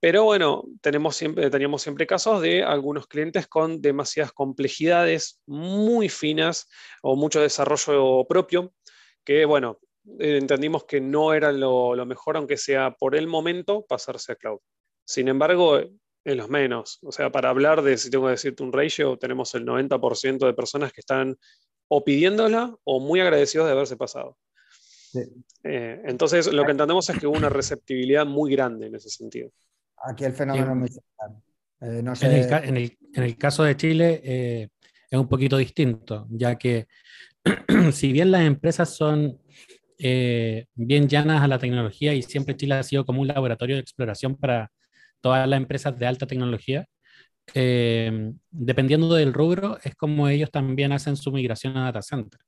[0.00, 6.68] Pero bueno, tenemos siempre, teníamos siempre casos de algunos clientes con demasiadas complejidades muy finas
[7.02, 8.74] o mucho desarrollo propio,
[9.24, 9.80] que bueno,
[10.18, 14.60] entendimos que no era lo, mejor, aunque sea por el momento, pasarse a cloud.
[15.04, 16.98] Sin embargo, es los menos.
[17.02, 20.54] O sea, para hablar de, si tengo que decirte un ratio, tenemos el 90% de
[20.54, 21.36] personas que están
[21.88, 24.36] o pidiéndola o muy agradecidos de haberse pasado.
[25.64, 29.50] Eh, entonces, lo que entendemos es que hubo una receptibilidad muy grande en ese sentido.
[30.04, 30.88] Aquí el fenómeno es muy
[31.80, 34.68] eh, en, el, caso de Chile eh,
[35.10, 36.86] es un poquito distinto, ya que
[37.92, 39.38] si bien las empresas son
[39.98, 43.82] eh, bien llanas a la tecnología y siempre Chile ha sido como un laboratorio de
[43.82, 44.70] exploración para
[45.20, 46.86] todas las empresas de alta tecnología,
[47.54, 52.40] dependiendo del rubro, es como ellos también hacen su migración a data center.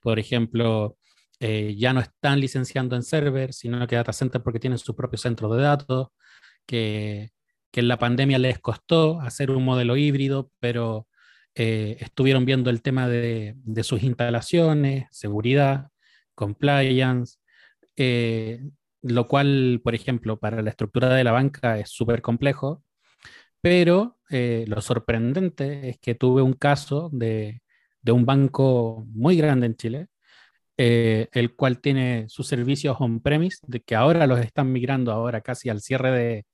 [0.00, 0.96] Por ejemplo,
[1.40, 5.52] ya no están licenciando en server, sino que data center porque tienen su propio centro
[5.54, 6.08] de datos
[6.68, 7.32] que,
[7.72, 11.06] en la pandemia les costó hacer un modelo híbrido, pero
[11.54, 15.88] eh, estuvieron viendo el tema de, sus instalaciones, seguridad,
[16.34, 17.38] compliance,
[17.96, 18.60] eh,
[19.02, 22.82] lo cual, por ejemplo, para la estructura de la banca es súper complejo,
[23.60, 27.62] pero eh, lo sorprendente es que tuve un caso de,
[28.06, 30.08] un banco muy grande en Chile,
[30.76, 36.10] el cual tiene sus servicios on-premise, que ahora los están migrando ahora casi al cierre
[36.12, 36.46] de,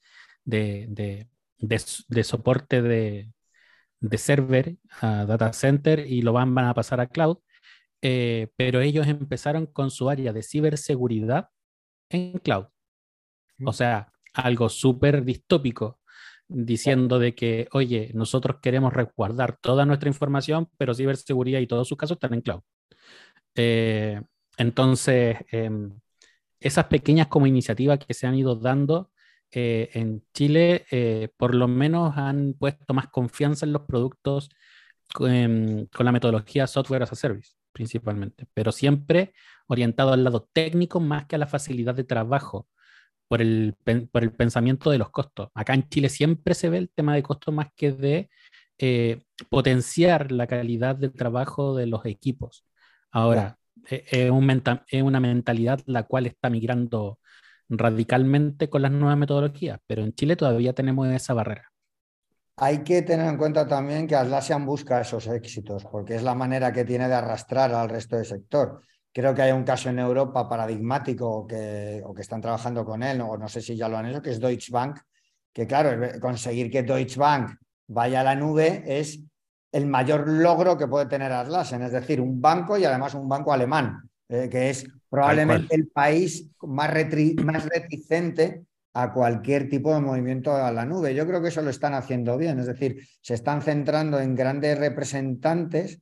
[0.45, 1.29] de,
[2.23, 3.33] soporte de,
[4.19, 7.39] server a data center y lo van, a pasar a cloud,
[8.03, 11.49] eh, pero ellos empezaron con su área de ciberseguridad
[12.11, 12.67] en cloud.
[13.65, 16.01] O sea, algo súper distópico,
[16.49, 21.97] diciendo de que, oye, nosotros queremos resguardar toda nuestra información, pero ciberseguridad y todos sus
[21.99, 22.61] casos están en cloud.
[23.55, 24.21] Eh,
[24.59, 25.99] entonces, em,
[26.61, 29.11] esas pequeñas como iniciativas que se han ido dando
[29.57, 34.51] eh, en Chile eh, por lo menos han puesto más confianza en los productos
[35.13, 39.33] con, la metodología software as a service, principalmente, pero siempre
[39.69, 42.69] orientado al lado técnico más que a la facilidad de trabajo.
[43.27, 43.75] Por el,
[44.13, 45.49] por el pensamiento de los costos.
[45.55, 48.29] Acá en Chile siempre se ve el tema de costos más que de
[48.79, 52.67] eh, potenciar la calidad de trabajo de los equipos.
[53.11, 53.57] Ahora,
[53.89, 57.19] es, un es, una mentalidad la cual está migrando
[57.69, 61.71] radicalmente con las nuevas metodologías, pero en Chile todavía tenemos esa barrera.
[62.57, 66.73] Hay que tener en cuenta también que Atlassian busca esos éxitos, porque es la manera
[66.73, 68.81] que tiene de arrastrar al resto del sector.
[69.13, 73.21] Creo que hay un caso en Europa paradigmático que, o que están trabajando con él,
[73.21, 75.01] o no sé si ya lo han hecho, que es Deutsche Bank,
[75.53, 77.57] que claro, conseguir que Deutsche Bank
[77.89, 79.21] vaya a la nube es
[79.73, 83.53] el mayor logro que puede tener Atlassian, es decir, un banco y además un banco
[83.53, 86.91] alemán, eh, que es probablemente el país más,
[87.45, 91.15] más reticente a cualquier tipo de movimiento a la nube.
[91.15, 94.79] Yo creo que eso lo están haciendo bien, es decir, se están centrando en grandes
[94.79, 96.01] representantes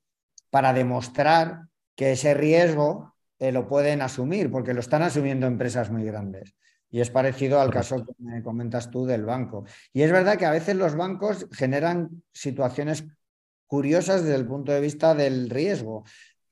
[0.50, 1.62] para demostrar
[1.96, 6.54] que ese riesgo eh, lo pueden asumir, porque lo están asumiendo empresas muy grandes.
[6.90, 9.64] Y es parecido al caso que me comentas tú del banco.
[9.94, 13.04] Y es verdad que a veces los bancos generan situaciones
[13.66, 16.04] curiosas desde el punto de vista del riesgo.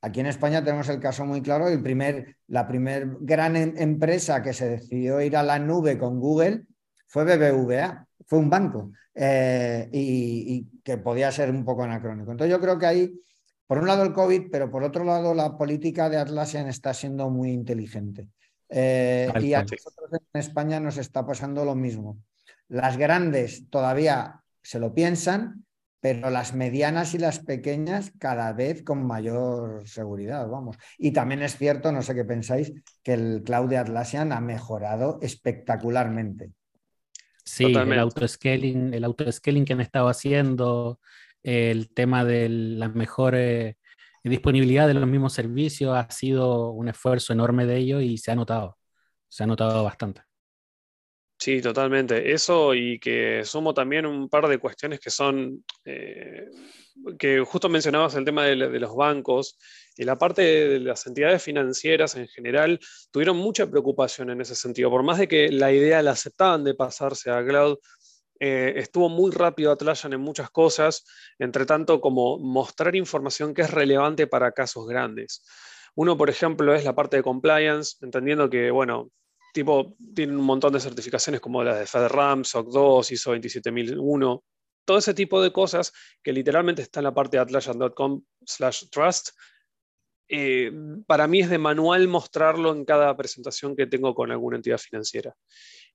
[0.03, 4.43] Aquí en España tenemos el caso muy claro, el primer, la primera gran em, empresa
[4.43, 6.65] que se decidió ir a la nube con Google
[7.07, 12.31] fue BBVA, fue un banco eh, y, que podía ser un poco anacrónico.
[12.31, 13.21] Entonces yo creo que ahí,
[13.67, 17.29] por un lado el COVID, pero por otro lado la política de Atlassian está siendo
[17.29, 18.29] muy inteligente.
[18.71, 22.19] Eh, y a nosotros en España nos está pasando lo mismo.
[22.69, 25.67] Las grandes todavía se lo piensan,
[26.01, 30.77] pero las medianas y las pequeñas cada vez con mayor seguridad, vamos.
[30.99, 32.73] Y también es cierto, no sé qué pensáis,
[33.03, 36.53] que el cloud de Atlassian ha mejorado espectacularmente.
[37.45, 41.01] Sí, el autoscaling, el autoscaling que han estado haciendo,
[41.43, 43.77] el tema de la mejor eh,
[44.25, 48.37] disponibilidad de los mismos servicios ha sido un esfuerzo enorme de ellos y se ha
[48.37, 48.79] notado,
[49.29, 50.23] se ha notado bastante.
[51.41, 52.33] Sí, totalmente.
[52.33, 56.51] Eso y que sumo también un par de cuestiones que son, eh,
[57.19, 59.59] que justo mencionabas el tema de, los bancos
[59.97, 62.79] y la parte de las entidades financieras en general
[63.11, 64.91] tuvieron mucha preocupación en ese sentido.
[64.91, 67.79] Por más de que la idea la aceptaban de pasarse a cloud,
[68.39, 71.07] eh, estuvo muy rápido Atlassian en muchas cosas,
[71.39, 75.43] entre tanto como mostrar información que es relevante para casos grandes.
[75.95, 79.11] Uno, por ejemplo, es la parte de compliance, entendiendo que, bueno,
[79.53, 84.45] tipo, tienen un montón de certificaciones como las de FedRAMP, SOC 2, ISO 27001,
[84.85, 85.93] todo ese tipo de cosas
[86.23, 89.31] que literalmente está en la parte de atlassian.com slash trust.
[90.29, 90.73] Eh,
[91.07, 95.35] para mí es de manual mostrarlo en cada presentación que tengo con alguna entidad financiera.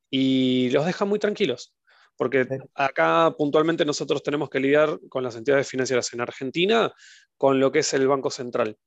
[0.09, 1.75] Y los deja muy tranquilos,
[2.15, 6.93] porque acá puntualmente nosotros tenemos que lidiar con las entidades financieras en Argentina
[7.37, 8.77] con lo que es el Banco Central.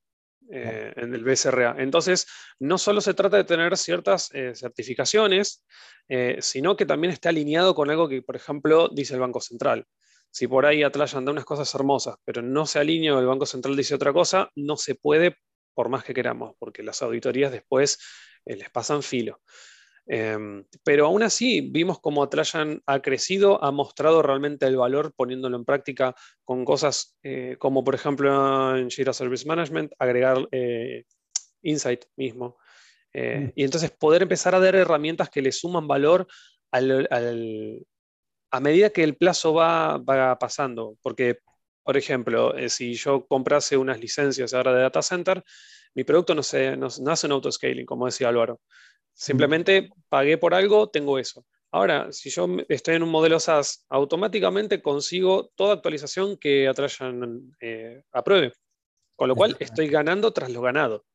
[0.51, 1.75] Eh, en el BSRA.
[1.77, 2.25] Entonces,
[2.57, 5.63] no solo se trata de tener ciertas eh, certificaciones,
[6.07, 9.85] eh, sino que también está alineado con algo que, por ejemplo, dice el Banco Central.
[10.31, 13.45] Si por ahí Atlassian da unas cosas hermosas, pero no se alinea o el Banco
[13.45, 15.35] Central dice otra cosa, no se puede
[15.75, 17.99] por más que queramos, porque las auditorías después
[18.43, 19.41] les pasan filo.
[20.11, 25.55] Em, pero aún así, vimos cómo Atlassian ha crecido, ha mostrado realmente el valor poniéndolo
[25.55, 31.03] en práctica con cosas eh, como, por ejemplo, en Jira Service Management, agregar eh,
[31.61, 32.57] Insight mismo.
[33.13, 33.51] Eh, mm.
[33.55, 36.25] Y entonces poder empezar a dar herramientas que le suman valor
[36.71, 40.03] a medida que el plazo va,
[40.39, 40.97] pasando.
[41.03, 41.37] Porque,
[41.83, 45.43] por ejemplo, si yo comprase unas licencias ahora de data center,
[45.93, 48.59] mi producto no, se, no, no hace un autoscaling, como decía Álvaro.
[49.19, 51.45] Simplemente pagué por algo, tengo eso.
[51.71, 58.01] Ahora, si yo estoy en un modelo SaaS, automáticamente consigo toda actualización que Atlassian eh,
[58.13, 58.53] apruebe.
[59.17, 61.05] Con lo cual estoy ganando tras lo ganado.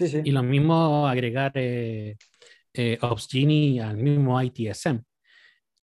[0.00, 2.16] Y lo mismo agregar eh,
[2.74, 4.98] eh al mismo ITSM.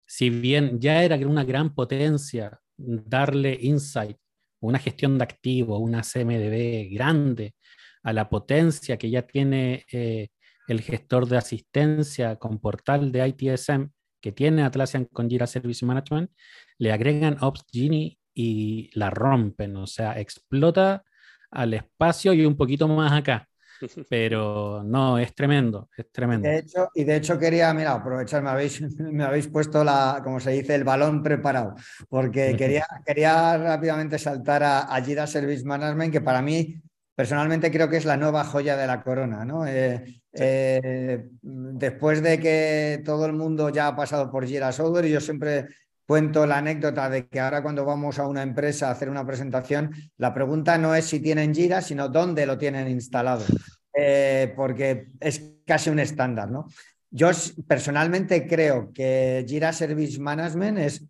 [0.05, 4.17] Si bien ya era una gran potencia darle insight,
[4.59, 7.55] una gestión de activos, una CMDB grande
[8.03, 10.27] a la potencia que ya tiene eh,
[10.67, 13.89] el gestor de asistencia con portal de ITSM
[14.21, 16.31] que tiene Atlassian con Jira Service Management,
[16.77, 21.03] le agregan Ops Genie y la rompen, o sea, explota
[21.51, 23.47] al espacio y un poquito más acá.
[24.09, 26.49] Pero no, es tremendo, es tremendo.
[26.49, 30.39] De hecho, y de hecho quería, mira, aprovechar, me habéis, me habéis puesto la, como
[30.39, 31.75] se dice, el balón preparado,
[32.09, 36.81] porque quería, quería rápidamente saltar a, a Jira Service Management, que para mí
[37.17, 39.43] personalmente creo que es la nueva joya de la corona.
[39.43, 39.65] ¿no?
[39.65, 45.19] Eh, eh, después de que todo el mundo ya ha pasado por Jira Software, yo
[45.19, 45.65] siempre
[46.05, 49.95] cuento la anécdota de que ahora cuando vamos a una empresa a hacer una presentación,
[50.17, 53.43] la pregunta no es si tienen Jira, sino dónde lo tienen instalado,
[53.95, 56.51] eh, porque es casi un estándar.
[56.51, 56.67] ¿no?
[57.09, 57.31] Yo
[57.67, 61.03] personalmente creo que Jira Service Management es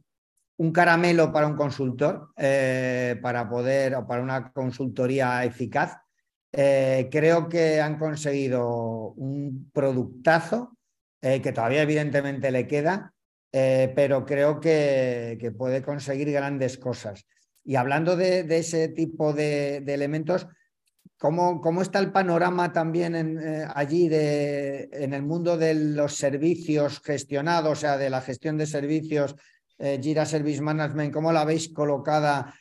[0.57, 5.97] un caramelo para un consultor, eh, para poder, o para una consultoría eficaz.
[6.51, 10.77] Eh, creo que han conseguido un productazo
[11.21, 13.13] eh, que todavía evidentemente le queda,
[13.49, 17.25] pero creo que, puede conseguir grandes cosas.
[17.63, 20.47] Y hablando de, ese tipo de, elementos,
[21.17, 23.39] ¿cómo, ¿cómo, está el panorama también
[23.73, 28.67] allí de, en el mundo de los servicios gestionados, o sea, de la gestión de
[28.67, 29.35] servicios,
[29.77, 31.13] eh, Jira Service Management?
[31.13, 32.53] ¿Cómo la veis colocada?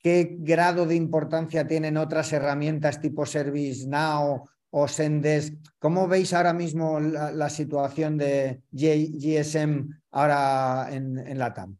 [0.00, 5.52] ¿Qué grado de importancia tienen otras herramientas tipo ServiceNow o Sendes?
[5.78, 11.76] ¿Cómo veis ahora mismo la, situación de GSM ahora en, la TAM?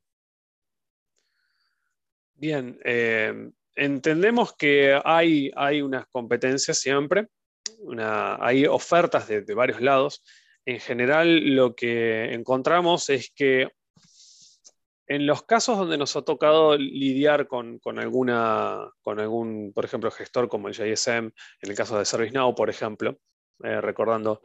[2.34, 7.28] Bien, eh, entendemos que hay, hay unas competencias siempre,
[8.40, 10.22] hay ofertas de, varios lados.
[10.64, 13.68] En general, lo que encontramos es que
[15.08, 20.48] en los casos donde nos ha tocado lidiar con, alguna, con algún, por ejemplo, gestor
[20.48, 23.18] como el JSM, en el caso de ServiceNow, por ejemplo,
[23.64, 24.42] eh, recordando,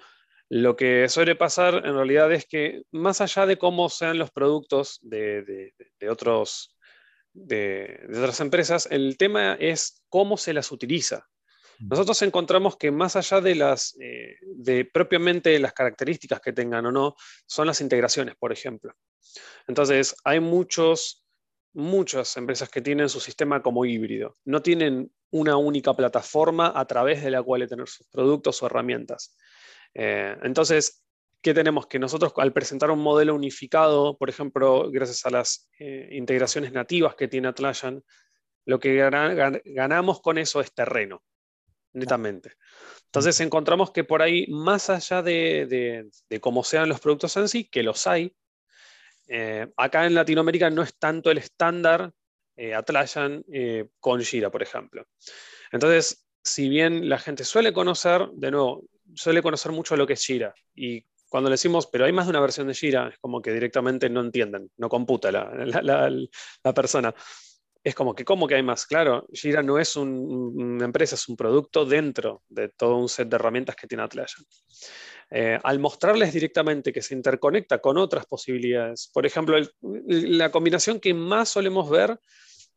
[0.50, 5.00] lo que suele pasar en realidad es que más allá de cómo sean los productos
[5.02, 5.74] de
[6.10, 6.74] otros
[7.34, 11.28] de, otras empresas, el tema es cómo se las utiliza.
[11.90, 16.92] Nosotros encontramos que más allá de las eh, de propiamente las características que tengan o
[16.92, 17.16] no,
[17.46, 18.94] son las integraciones, por ejemplo.
[19.68, 21.26] Entonces, hay muchos,
[21.74, 24.38] muchas empresas que tienen su sistema como híbrido.
[24.46, 29.36] No tienen una única plataforma a través de la cual tener sus productos o herramientas.
[29.94, 31.04] Eh, entonces,
[31.44, 31.88] ¿Qué tenemos?
[31.88, 37.16] Que nosotros al presentar un modelo unificado, por ejemplo, gracias a las eh, integraciones nativas
[37.16, 38.02] que tiene Atlassian,
[38.66, 38.96] lo que
[39.66, 41.22] ganamos con eso es terreno,
[41.94, 42.54] netamente.
[43.06, 46.10] Entonces encontramos que por ahí, más allá de,
[46.42, 48.36] cómo sean los productos en sí, que los hay,
[49.28, 52.12] eh, acá en Latinoamérica no es tanto el estándar
[52.56, 53.44] eh, Atlassian
[54.00, 55.06] con Jira, por ejemplo.
[55.72, 58.84] Entonces, si bien la gente suele conocer, de nuevo,
[59.16, 62.30] suele conocer mucho lo que es Jira y cuando le decimos, pero hay más de
[62.30, 67.16] una versión de Jira, es como que directamente no entienden, no computa la, persona.
[67.84, 68.86] Es como que, ¿cómo que hay más?
[68.86, 73.36] Claro, Jira no es una empresa, es un producto dentro de todo un set de
[73.36, 74.46] herramientas que tiene Atlassian.
[75.30, 81.14] Eh, al mostrarles directamente que se interconecta con otras posibilidades, por ejemplo, la combinación que
[81.14, 82.20] más solemos ver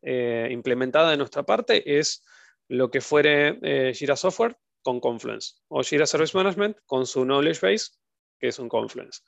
[0.03, 2.25] eh, implementada de nuestra parte es
[2.69, 7.61] lo que fuere eh, Jira Software con Confluence o Jira Service Management con su Knowledge
[7.61, 7.91] Base
[8.39, 9.21] que es un Confluence.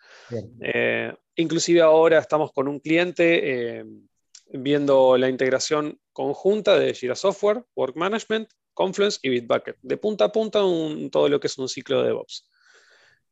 [0.61, 3.83] Eh, inclusive ahora estamos con un cliente
[4.51, 9.77] viendo la integración conjunta de Jira Software, Work Management, Confluence y Bitbucket.
[9.83, 10.61] De punta a punta
[11.11, 12.49] todo lo que es un ciclo de DevOps.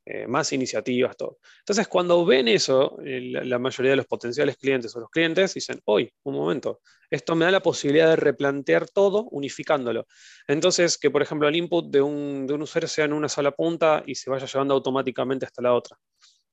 [0.08, 1.38] Eh, más iniciativas, todo.
[1.58, 6.12] Entonces, cuando ven eso, la mayoría de los potenciales clientes o los clientes dicen, hoy,
[6.22, 10.06] un momento, esto me da la posibilidad de replantear todo unificándolo.
[10.46, 13.50] Entonces, que por ejemplo el input de un, de un usuario sea en una sola
[13.50, 15.98] punta y se vaya llevando automáticamente hasta la otra,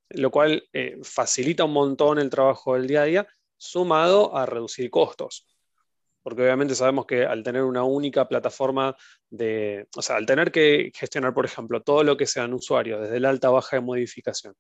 [0.10, 3.28] lo cual eh, facilita un montón el trabajo del día a día,
[3.64, 5.48] sumado a reducir costos
[6.24, 8.96] porque obviamente sabemos que al tener una única plataforma
[9.30, 13.18] de, o sea, al tener que gestionar, por ejemplo, todo lo que sean usuarios, desde
[13.18, 14.56] el alta, baja de modificación,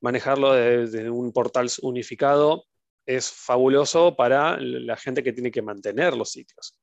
[0.00, 2.64] manejarlo desde, un portal unificado
[3.04, 6.78] es fabuloso para la gente que tiene que mantener los sitios.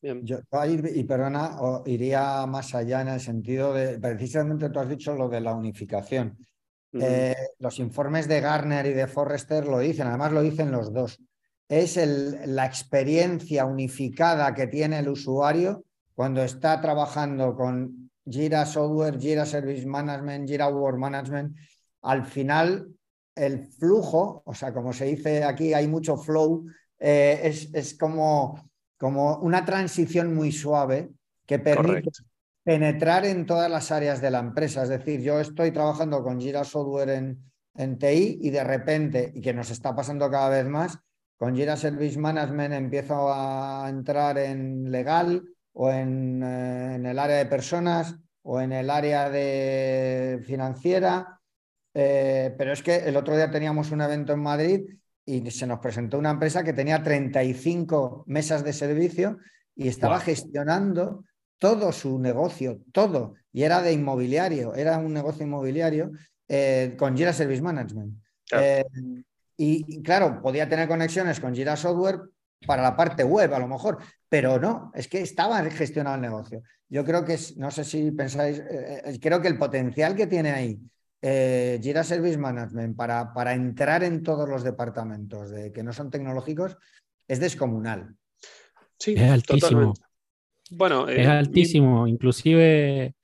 [0.00, 0.38] Yo,
[0.94, 5.40] y perdona, iría más allá en el sentido de, precisamente tú has dicho lo de
[5.40, 6.38] la unificación.
[6.92, 11.18] Eh, los informes de Garner y de Forrester lo dicen, además lo dicen los dos.
[11.68, 15.84] Es la experiencia unificada que tiene el usuario
[16.14, 21.56] cuando está trabajando con Jira Software, Jira Service Management, Jira Work Management.
[22.02, 22.88] Al final,
[23.34, 26.66] el flujo, o sea, como se dice aquí, hay mucho flow,
[26.98, 27.40] eh,
[27.72, 31.10] es, como, como, una transición muy suave
[31.46, 32.10] que permite
[32.68, 34.82] penetrar en todas las áreas de la empresa.
[34.82, 39.40] Es decir, yo estoy trabajando con Jira Software en, en TI y de repente, y
[39.40, 40.98] que nos está pasando cada vez más,
[41.38, 45.42] con Jira Service Management empiezo a entrar en legal
[45.72, 51.40] o en, eh, en el área de personas o en el área de financiera.
[51.94, 54.80] Eh, pero es que el otro día teníamos un evento en Madrid
[55.24, 59.38] y se nos presentó una empresa que tenía 35 mesas de servicio
[59.74, 61.24] y estaba gestionando
[61.58, 66.12] todo su negocio, todo, y era de inmobiliario, era un negocio inmobiliario
[66.48, 68.14] eh, con Jira Service Management.
[69.60, 72.20] Y, claro, podía tener conexiones con Jira Software
[72.64, 73.98] para la parte web, a lo mejor,
[74.28, 76.62] pero no, es que estaba gestionado el negocio.
[76.88, 80.52] Yo creo que, no sé si pensáis, eh, eh, creo que el potencial que tiene
[80.52, 80.80] ahí
[81.20, 86.10] eh, Jira Service Management para, para entrar en todos los departamentos de, que no son
[86.10, 86.76] tecnológicos
[87.26, 88.14] es descomunal.
[88.96, 89.92] Sí, es altísimo.
[90.70, 92.06] Bueno, es altísimo.
[92.06, 93.14] Inclusive,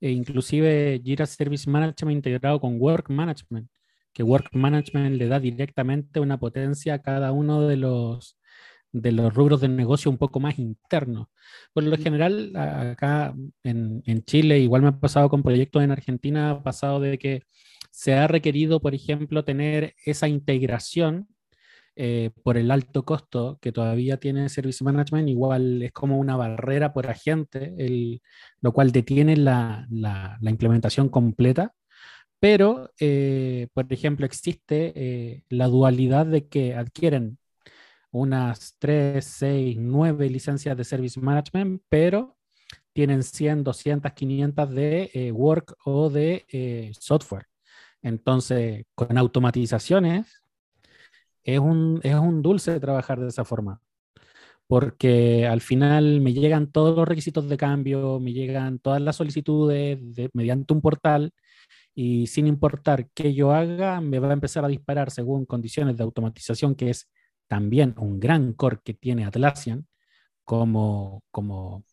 [0.00, 3.68] inclusive Jira Service Management integrado con Work Management
[4.12, 8.38] que Work Management le da directamente una potencia a cada uno de los,
[8.92, 11.28] de los rubros de negocio un poco más internos.
[11.72, 16.50] Por lo general, acá en, en, Chile, igual me ha pasado con proyectos en Argentina,
[16.50, 17.42] ha pasado de que
[17.90, 21.28] se ha requerido, por ejemplo, tener esa integración
[21.96, 26.92] eh, por el alto costo que todavía tiene Service Management, igual es como una barrera
[26.92, 28.22] por agente, el,
[28.60, 31.74] lo cual detiene la, la, implementación completa.
[32.40, 37.38] Pero, eh, por ejemplo, existe eh, la dualidad de que adquieren
[38.12, 42.36] unas 3, 6, 9 licencias de Service Management, pero
[42.92, 47.46] tienen 100, 200, 500 de Work o de software.
[48.02, 50.40] Entonces, con automatizaciones,
[51.44, 53.80] es un, es un dulce trabajar de esa forma,
[54.66, 59.98] porque al final me llegan todos los requisitos de cambio, me llegan todas las solicitudes
[60.32, 61.32] mediante un portal
[61.94, 66.04] y sin importar qué yo haga, me va a empezar a disparar según condiciones de
[66.04, 67.10] automatización, que es
[67.48, 69.86] también un gran core que tiene Atlassian
[70.44, 71.84] como, como,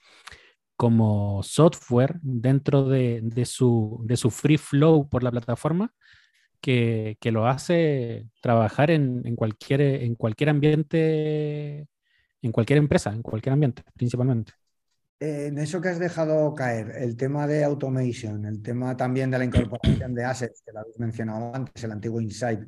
[0.76, 5.94] como software dentro de, de, su, de su free flow por la plataforma,
[6.62, 11.88] que, lo hace trabajar en, cualquier, en cualquier ambiente,
[12.42, 14.54] en cualquier empresa, en cualquier ambiente, principalmente.
[15.20, 19.46] En eso que has dejado caer, el tema de automation, el tema también de la
[19.46, 22.60] incorporación de assets, que lo habéis mencionado antes, el antiguo Insight.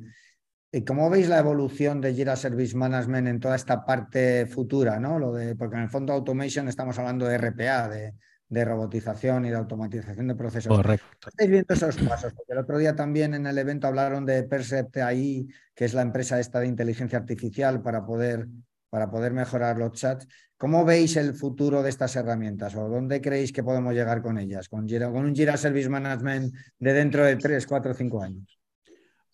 [0.86, 4.98] ¿Cómo veis la evolución de Jira Service Management en toda esta parte futura?
[5.00, 5.18] ¿no?
[5.18, 8.14] Lo de, porque en el fondo automation estamos hablando de RPA, de,
[8.50, 10.76] de robotización y de automatización de procesos.
[10.76, 11.28] Correcto.
[11.28, 12.32] ¿Estáis viendo esos pasos?
[12.34, 16.02] Porque el otro día también en el evento hablaron de Percept AI, que es la
[16.02, 18.48] empresa esta de inteligencia artificial para poder,
[18.90, 20.26] para poder mejorar los chats.
[20.56, 24.68] ¿Cómo veis el futuro de estas herramientas o dónde creéis que podemos llegar con ellas?
[24.68, 28.60] Con, con un Jira Service Management de dentro de 3, 4, 5 años.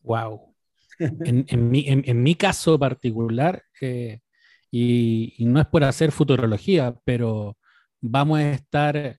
[0.02, 0.54] Wow.
[0.98, 4.20] en, en, mi, en, mi, caso particular, eh,
[4.70, 7.56] y, y no es por hacer futurología, pero
[8.10, 9.18] vamos a estar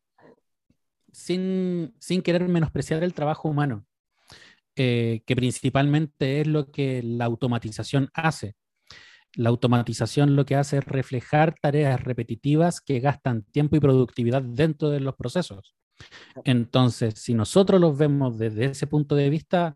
[1.12, 3.86] sin, querer menospreciar el trabajo humano,
[4.76, 8.56] eh, que principalmente es lo que la automatización hace.
[9.34, 14.90] La automatización lo que hace es reflejar tareas repetitivas que gastan tiempo y productividad dentro
[14.90, 15.76] de los procesos.
[16.44, 19.76] Entonces, si nosotros los vemos desde ese punto de vista,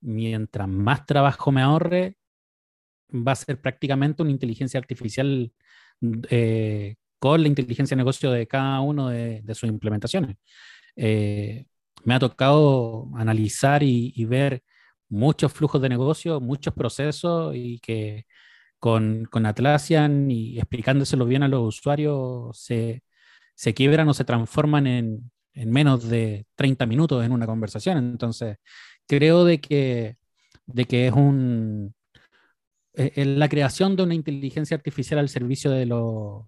[0.00, 2.16] mientras más trabajo me ahorre,
[3.10, 5.52] va a ser prácticamente una inteligencia artificial
[6.28, 10.36] eh, con la inteligencia de negocio de cada uno de, sus implementaciones.
[10.96, 11.66] Eh,
[12.04, 14.62] me ha tocado analizar y, ver
[15.08, 18.26] muchos flujos de negocio, muchos procesos y que
[18.78, 23.02] con, con Atlassian y explicándoselo bien a los usuarios se,
[23.54, 27.98] se quiebran o se transforman en, en, menos de 30 minutos en una conversación.
[27.98, 28.58] Entonces,
[29.06, 30.16] creo de que,
[30.66, 31.94] de que es un...
[32.94, 36.46] Eh, la creación de una inteligencia artificial al servicio de los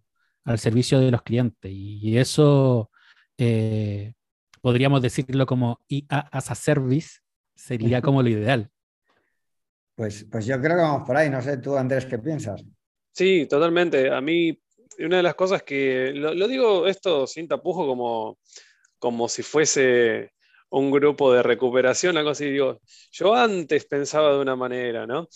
[0.51, 1.71] al servicio de los clientes.
[1.73, 2.91] Y, eso
[3.39, 4.15] eh,
[4.61, 7.21] podríamos decirlo como IA as a service,
[7.55, 8.71] sería como lo ideal.
[9.95, 11.31] Pues, pues yo creo que vamos por ahí.
[11.31, 12.65] No sé tú, Andrés, ¿qué piensas?
[13.13, 14.11] Sí, totalmente.
[14.11, 14.59] A mí,
[14.99, 18.39] una de las cosas que, lo, digo esto sin tapujo como,
[18.99, 20.33] como si fuese
[20.71, 22.81] un grupo de recuperación, algo así, digo,
[23.11, 25.29] yo antes pensaba de una manera, ¿no?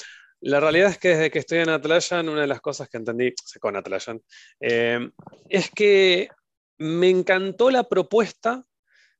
[0.47, 3.32] La realidad es que desde que estoy en Atlassian, una de las cosas que entendí
[3.61, 4.20] con Atlassian,
[4.61, 5.11] eh,
[5.49, 6.28] es que
[6.76, 8.66] me encantó la propuesta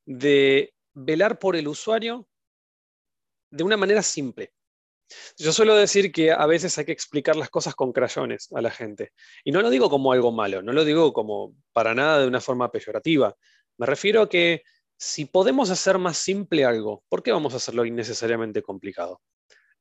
[0.05, 2.29] de velar por el usuario
[3.51, 4.53] de una manera simple.
[5.39, 8.71] Yo suelo decir que a veces hay que explicar las cosas con crayones a la
[8.71, 9.13] gente.
[9.45, 12.43] Y no lo digo como algo malo, no lo digo como para nada de una
[12.43, 13.35] forma peyorativa.
[13.79, 14.63] Me refiero a que
[14.99, 19.23] si podemos hacer más simple algo, ¿por qué vamos a hacerlo innecesariamente complicado?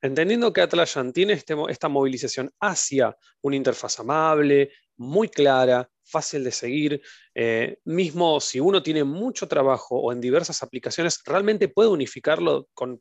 [0.03, 6.51] Entendiendo que Atlassian tiene este esta movilización hacia una interfaz amable, muy clara, fácil de
[6.51, 7.01] seguir,
[7.33, 12.99] eh, mismo si uno tiene mucho trabajo o en diversas aplicaciones, realmente puede unificarlo con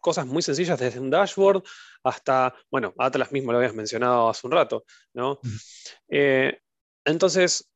[0.00, 1.62] cosas muy sencillas desde un dashboard
[2.02, 5.38] hasta, bueno, Atlas mismo lo habías mencionado hace un rato, ¿no?
[6.08, 6.58] Eh,
[7.04, 7.70] entonces,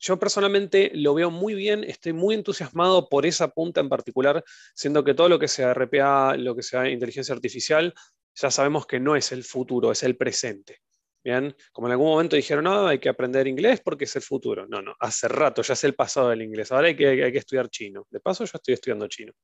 [0.00, 4.42] yo personalmente lo veo muy bien, estoy muy entusiasmado por esa punta en particular,
[4.74, 7.94] siendo que todo lo que sea RPA, lo que sea inteligencia artificial,
[8.34, 10.78] ya sabemos que no es el futuro, es el presente.
[11.22, 14.66] Bien, como en algún momento dijeron, no, hay que aprender inglés porque es el futuro.
[14.66, 16.72] No, no, hace rato, ya es el pasado del inglés.
[16.72, 18.06] Ahora hay que, hay que estudiar chino.
[18.08, 19.34] De paso, yo estoy estudiando chino.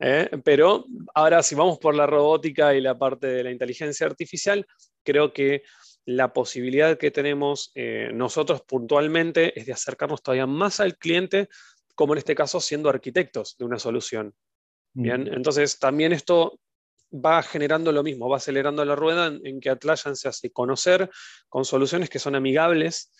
[0.00, 0.28] ¿Eh?
[0.44, 4.66] Pero ahora, si vamos por la robótica y la parte de la inteligencia artificial,
[5.04, 5.62] creo que
[6.08, 11.50] la posibilidad que tenemos eh, nosotros puntualmente es de acercarnos todavía más al cliente,
[11.94, 14.34] como en este caso siendo arquitectos de una solución.
[14.94, 16.58] Bien, entonces también esto
[17.12, 21.10] va generando lo mismo, va acelerando la rueda en, que Atlassian se hace conocer
[21.50, 23.12] con soluciones que son amigables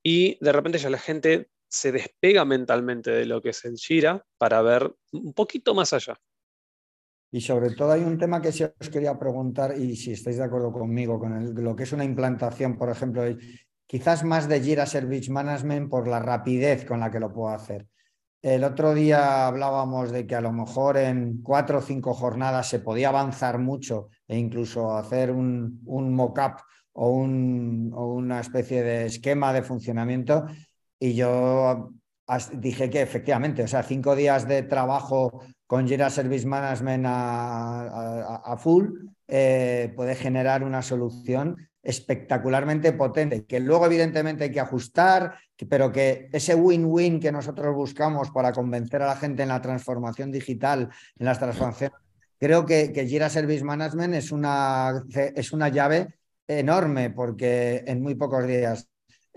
[0.00, 4.24] y de repente ya la gente se despega mentalmente de lo que es el Jira
[4.38, 6.16] para ver un poquito más allá.
[7.32, 10.44] Y sobre todo hay un tema que sí os quería preguntar, y si estáis de
[10.44, 13.22] acuerdo conmigo, con lo que es una implantación, por ejemplo,
[13.86, 17.86] quizás más de Jira Service Management por la rapidez con la que lo puedo hacer.
[18.42, 22.80] El otro día hablábamos de que a lo mejor en cuatro o cinco jornadas se
[22.80, 26.62] podía avanzar mucho e incluso hacer un, mock-up
[26.92, 30.46] o una especie de esquema de funcionamiento.
[30.98, 31.90] Y yo
[32.52, 38.86] dije que efectivamente, o sea, cinco días de trabajo con Jira Service Management a, full
[39.28, 45.34] eh, puede generar una solución espectacularmente potente, que luego evidentemente hay que ajustar,
[45.68, 50.30] pero que ese win-win que nosotros buscamos para convencer a la gente en la transformación
[50.30, 51.96] digital, en las transformaciones,
[52.38, 56.14] creo que, que Jira Service Management es una, es una llave
[56.46, 58.88] enorme porque en muy pocos días.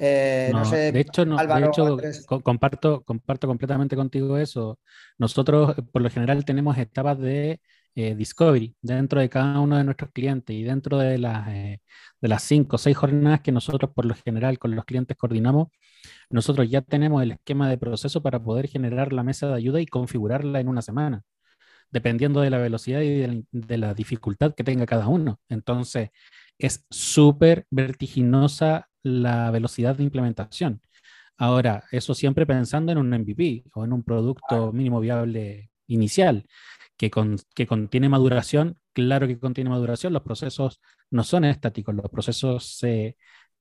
[0.05, 0.51] Eh,
[0.91, 1.97] de hecho, no, de hecho
[2.41, 4.79] comparto, comparto completamente contigo eso.
[5.17, 7.61] Nosotros, por lo general, tenemos etapas de
[7.95, 11.79] eh, discovery dentro de cada uno de nuestros clientes y dentro de las, eh,
[12.19, 15.69] de las cinco o seis jornadas que nosotros por lo general con los clientes coordinamos,
[16.29, 19.85] nosotros ya tenemos el esquema de proceso para poder generar la mesa de ayuda y
[19.85, 21.23] configurarla en una semana,
[21.91, 25.39] dependiendo de la velocidad y de la, dificultad que tenga cada uno.
[25.47, 26.09] Entonces,
[26.57, 30.81] es súper vertiginosa la velocidad de implementación.
[31.37, 36.45] Ahora, eso siempre pensando en un MVP o en un producto mínimo viable inicial
[36.97, 37.11] que,
[37.55, 40.79] que contiene maduración, claro que contiene maduración, los procesos
[41.11, 43.17] no son estáticos, los procesos se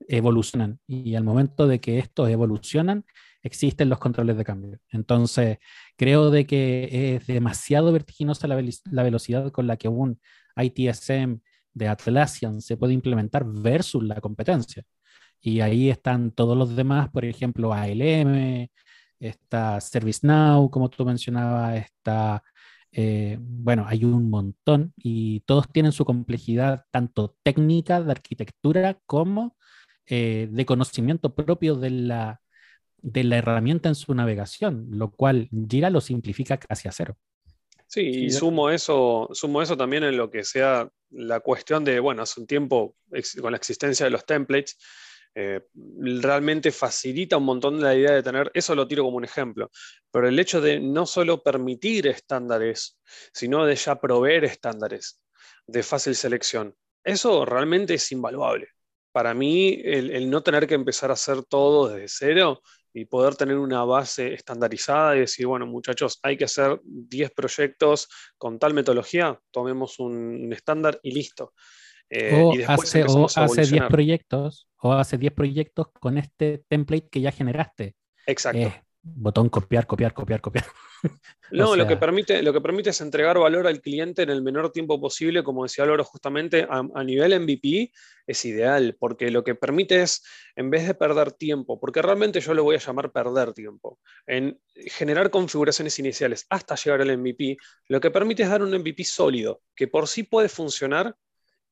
[0.09, 3.05] evolucionan y al momento de que estos evolucionan,
[3.43, 4.79] existen los controles de cambio.
[4.91, 5.59] Entonces,
[5.97, 10.21] creo de que es demasiado vertiginosa la, la velocidad con la que un
[10.57, 11.41] ITSM
[11.75, 14.85] de Atlassian se puede implementar versus la competencia.
[15.43, 18.69] Y ahí están todos los demás, por ejemplo, ALM,
[19.19, 22.43] está ServiceNow, como tú mencionabas, está
[22.95, 29.57] eh, bueno, hay un montón y todos tienen su complejidad tanto técnica de arquitectura como
[30.07, 32.43] eh, de conocimiento propio de la,
[32.99, 37.17] de la herramienta en su navegación, lo cual Jira lo simplifica casi a cero.
[37.87, 42.23] Sí, y sumo eso, sumo eso también en lo que sea la cuestión de, bueno,
[42.23, 42.97] hace un tiempo
[43.41, 44.79] con la existencia de los templates,
[45.35, 49.71] eh, realmente facilita un montón la idea de tener, eso lo tiro como un ejemplo,
[50.11, 53.01] pero el hecho de no solo permitir estándares,
[53.33, 55.23] sino de ya proveer estándares
[55.67, 56.75] de fácil selección,
[57.05, 58.69] eso realmente es invaluable.
[59.11, 62.63] Para mí, el, no tener que empezar a hacer todo desde cero
[62.95, 68.09] y poder tener una base estandarizada y decir, bueno, muchachos, hay que hacer 10 proyectos
[68.39, 71.53] con tal metodología, tomemos un estándar y listo.
[72.15, 77.23] Eh, o hace, o hace 10 proyectos, o hace 10 proyectos con este template que
[77.23, 77.95] ya generaste.
[78.27, 78.61] Exacto.
[78.61, 80.67] Eh, botón copiar, copiar, copiar, copiar.
[81.51, 84.73] No, lo, que permite, lo que permite es entregar valor al cliente en el menor
[84.73, 87.93] tiempo posible, como decía Loro, justamente a, nivel MVP
[88.27, 90.23] es ideal, porque lo que permite es,
[90.57, 94.59] en vez de perder tiempo, porque realmente yo lo voy a llamar perder tiempo, en
[94.75, 97.59] generar configuraciones iniciales hasta llegar al MVP,
[97.89, 101.15] lo que permite es dar un MVP sólido, que por sí puede funcionar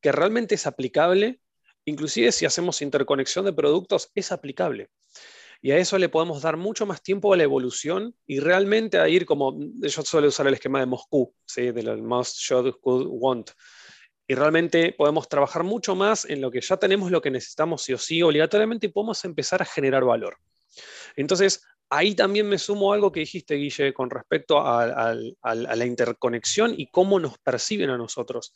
[0.01, 1.40] que realmente es aplicable,
[1.84, 4.90] inclusive si hacemos interconexión de productos, es aplicable.
[5.62, 9.09] Y a eso le podemos dar mucho más tiempo a la evolución y realmente a
[9.09, 11.70] ir como, yo suelo usar el esquema de Moscú, ¿sí?
[11.70, 13.51] del must, should, could, want.
[14.26, 17.92] Y realmente podemos trabajar mucho más en lo que ya tenemos, lo que necesitamos sí
[17.92, 20.38] o sí, obligatoriamente, y podemos empezar a generar valor.
[21.16, 26.86] Entonces, ahí también me sumo algo que dijiste, Guille, con respecto a la interconexión y
[26.86, 28.55] cómo nos perciben a nosotros.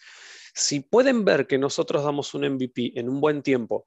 [0.55, 3.85] Si pueden ver que nosotros damos un MVP en un buen tiempo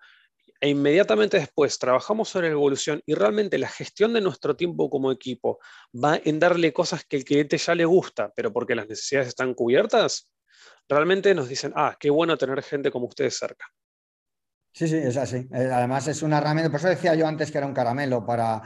[0.60, 5.12] e inmediatamente después trabajamos sobre la evolución y realmente la gestión de nuestro tiempo como
[5.12, 5.60] equipo
[5.94, 9.54] va en darle cosas que el cliente ya le gusta, pero porque las necesidades están
[9.54, 10.30] cubiertas,
[10.90, 13.66] realmente nos dicen, ah, qué bueno tener gente como ustedes cerca.
[14.78, 15.38] Sí, sí, es así.
[15.38, 18.62] Eh, además es una herramienta, por eso decía yo antes que era un caramelo para,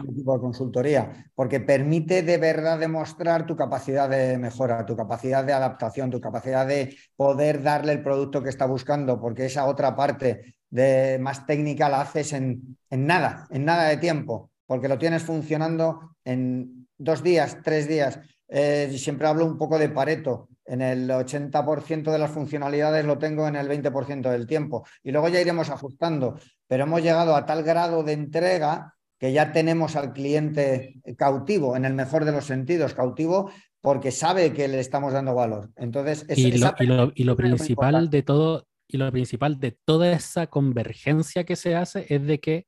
[0.00, 5.42] un equipo de consultoría, porque permite de verdad demostrar tu capacidad de mejora, tu capacidad
[5.44, 9.96] de adaptación, tu capacidad de poder darle el producto que está buscando, porque esa otra
[9.96, 14.96] parte de más técnica la haces en, en nada, en nada de tiempo, porque lo
[14.96, 18.20] tienes funcionando en dos días, tres días.
[18.46, 23.48] Eh, siempre hablo un poco de Pareto en el 80% de las funcionalidades lo tengo
[23.48, 24.86] en el 20% del tiempo.
[25.02, 26.38] Y luego ya iremos ajustando.
[26.66, 31.84] Pero hemos llegado a tal grado de entrega que ya tenemos al cliente cautivo, en
[31.84, 33.50] el mejor de los sentidos, cautivo
[33.80, 35.70] porque sabe que le estamos dando valor.
[35.76, 41.74] Entonces, y, lo, principal de todo, y lo principal de toda esa convergencia que se
[41.74, 42.66] hace es de que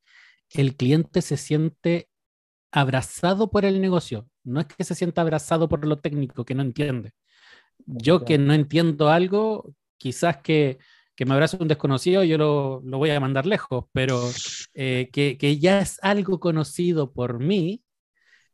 [0.51, 2.09] el cliente se siente
[2.73, 4.29] abrazado por el negocio.
[4.45, 7.13] No es que se sienta abrazado por lo técnico, que no entiende.
[7.87, 10.79] Yo que no entiendo algo, quizás que,
[11.15, 14.21] que me abrace un desconocido, yo lo, lo, voy a mandar lejos, pero
[14.75, 17.83] eh, que, que, ya es algo conocido por mí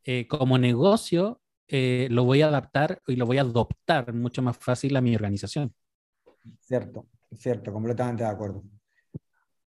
[0.04, 4.56] eh, como negocio, eh, lo voy a adaptar y lo voy a adoptar mucho más
[4.56, 5.74] fácil a mi organización.
[6.60, 7.06] Cierto,
[7.36, 8.62] cierto, completamente de acuerdo.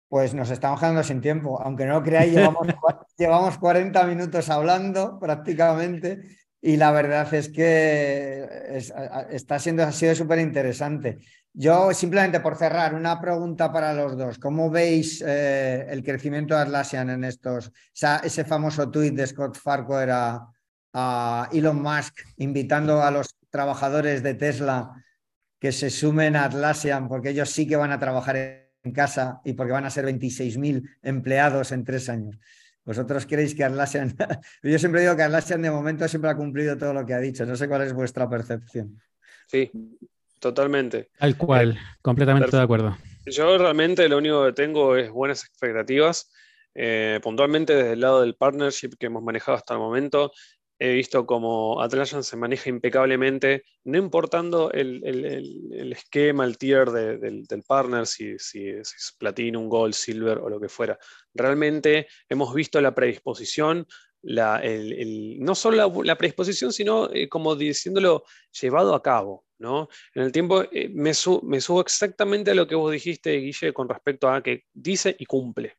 [0.08, 2.66] Pues nos estamos quedando sin tiempo, aunque no lo creáis, llevamos,
[3.18, 6.22] llevamos 40 minutos hablando prácticamente
[6.60, 8.78] y la verdad es que
[9.30, 11.18] está siendo, ha sido súper interesante.
[11.52, 14.38] Yo simplemente por cerrar, una pregunta para los dos.
[14.38, 17.72] ¿Cómo veis eh, el crecimiento de Atlassian en estos,
[18.22, 20.46] ese famoso tuit de Scott Farquhar a,
[20.92, 24.92] a Elon Musk invitando a los trabajadores de Tesla
[25.58, 29.54] que se sumen a Atlassian porque ellos sí que van a trabajar en casa y
[29.54, 32.38] porque van a ser 26.000 empleados en tres años.
[32.88, 34.16] ¿Vosotros creéis que Atlassian...
[34.62, 37.44] Yo siempre digo que Atlassian de momento siempre ha cumplido todo lo que ha dicho.
[37.44, 38.98] No sé cuál es vuestra percepción.
[39.46, 39.70] Sí,
[40.38, 41.10] totalmente.
[41.18, 42.96] Al cual, completamente de acuerdo.
[43.26, 46.32] Yo realmente lo único que tengo es buenas expectativas.
[46.74, 50.32] Eh, puntualmente desde el lado del partnership que hemos manejado hasta el momento,
[50.78, 58.06] he visto como Atlassian se maneja impecablemente, no importando el, esquema, el tier del, partner,
[58.06, 60.98] si, si, es Platinum, Gold, Silver o lo que fuera.
[61.34, 63.86] Realmente hemos visto la predisposición,
[64.22, 64.62] la,
[65.38, 68.24] no solo la, predisposición, sino eh, como diciéndolo,
[68.60, 69.44] llevado a cabo.
[69.58, 69.88] ¿no?
[70.14, 71.12] En el tiempo eh, me,
[71.42, 75.26] me subo exactamente a lo que vos dijiste, Guille, con respecto a que dice y
[75.26, 75.76] cumple.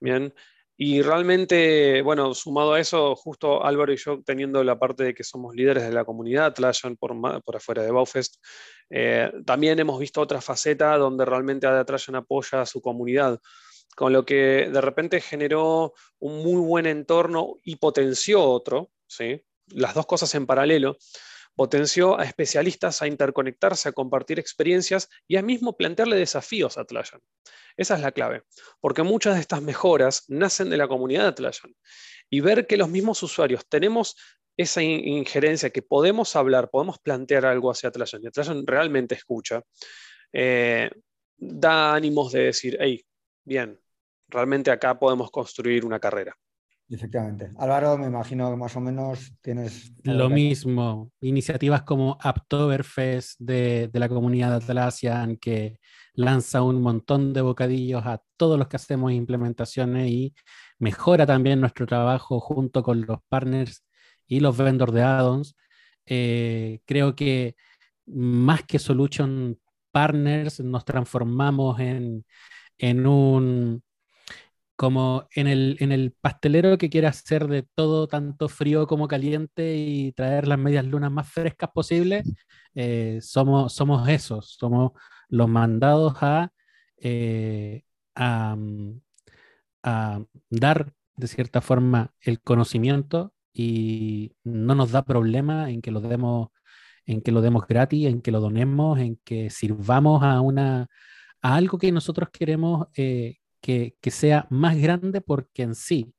[0.00, 0.34] Bien,
[0.76, 5.22] y realmente, bueno, sumado a eso, justo Álvaro y yo teniendo la parte de que
[5.22, 8.36] somos líderes de la comunidad Atlassian por, por afuera de Baufest,
[8.90, 13.38] eh, también hemos visto otra faceta donde realmente Atlassian apoya a su comunidad,
[13.94, 19.40] con lo que de repente generó un muy buen entorno y potenció otro, ¿sí?
[19.68, 20.96] las dos cosas en paralelo,
[21.54, 27.20] potenció a especialistas a interconectarse, a compartir experiencias y a mismo plantearle desafíos a Atlassian.
[27.76, 28.42] Esa es la clave,
[28.80, 31.74] porque muchas de estas mejoras nacen de la comunidad de Atlassian.
[32.30, 34.16] Y ver que los mismos usuarios tenemos
[34.56, 39.62] esa injerencia, que podemos hablar, podemos plantear algo hacia Atlassian, y Atlassian realmente escucha,
[40.32, 40.90] eh,
[41.36, 43.04] da ánimos de decir, hey,
[43.44, 43.80] bien,
[44.28, 46.36] realmente acá podemos construir una carrera.
[46.88, 47.50] Efectivamente.
[47.58, 49.92] Álvaro, me imagino que más o menos tienes...
[50.02, 55.78] Lo mismo, iniciativas como Aptoberfest de, de la comunidad Atlassian que
[56.14, 60.34] lanza un montón de bocadillos a todos los que hacemos implementaciones y
[60.78, 63.84] mejora también nuestro trabajo junto con los partners
[64.26, 65.56] y los vendors de add-ons.
[66.06, 67.56] Eh, creo que
[68.06, 69.58] más que solution
[69.90, 72.24] partners nos transformamos en,
[72.78, 73.83] en un
[74.76, 79.76] como en el, en el pastelero que quiere hacer de todo tanto frío como caliente
[79.76, 82.30] y traer las medias lunas más frescas posibles,
[82.74, 84.92] eh, somos, somos esos, somos
[85.28, 86.50] los mandados a,
[86.98, 87.84] eh,
[88.16, 88.90] mm,
[89.82, 90.20] a,
[90.50, 96.48] dar de cierta forma el conocimiento y no nos da problema en que lo demos
[97.06, 100.88] en que lo demos gratis, en que lo donemos, en que sirvamos a una
[101.42, 106.12] a algo que nosotros queremos eh, que, sea más grande porque en sí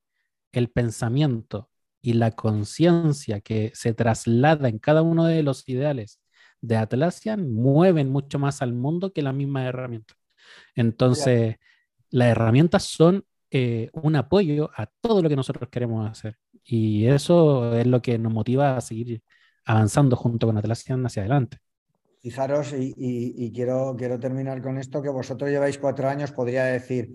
[0.52, 1.70] el pensamiento
[2.02, 6.20] y la conciencia que se traslada en cada uno de los ideales
[6.62, 10.16] de Atlassian mueven mucho más al mundo que la misma herramienta.
[10.74, 11.58] Entonces,
[12.10, 16.38] las herramientas son eh, un apoyo a todo lo que nosotros queremos hacer.
[16.64, 19.22] Y eso es lo que nos motiva a seguir
[19.66, 21.58] avanzando junto con Atlassian hacia adelante.
[22.24, 27.12] Fijaros, y, quiero, quiero terminar con esto, que vosotros lleváis cuatro años, podría decir,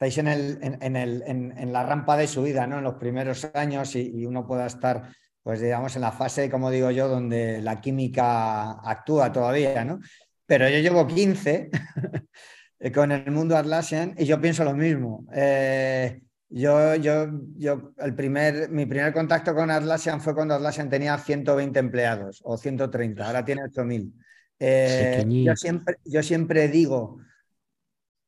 [0.00, 2.78] estáis en, el, en, el, en, la rampa de subida, ¿no?
[2.78, 5.10] En los primeros años y, uno pueda estar,
[5.42, 10.00] pues digamos, en la fase, como digo yo, donde la química actúa todavía, ¿no?
[10.46, 11.70] Pero yo llevo 15
[12.94, 15.26] con el mundo Atlassian y yo pienso lo mismo.
[15.34, 17.28] Eh, yo, yo,
[17.58, 22.56] yo, el primer, mi primer contacto con Atlassian fue cuando Atlassian tenía 120 empleados o
[22.56, 24.14] 130, ahora tiene 8000.
[24.60, 27.18] Eh, yo, siempre, yo siempre digo,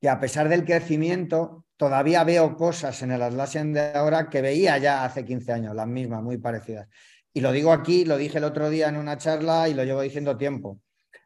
[0.02, 4.78] que a pesar del crecimiento, todavía veo cosas en el Atlassian de ahora que veía
[4.78, 6.86] ya hace 15 años, las mismas, muy parecidas.
[7.34, 10.00] Y lo digo aquí, lo dije el otro día en una charla y lo llevo
[10.00, 10.78] diciendo tiempo.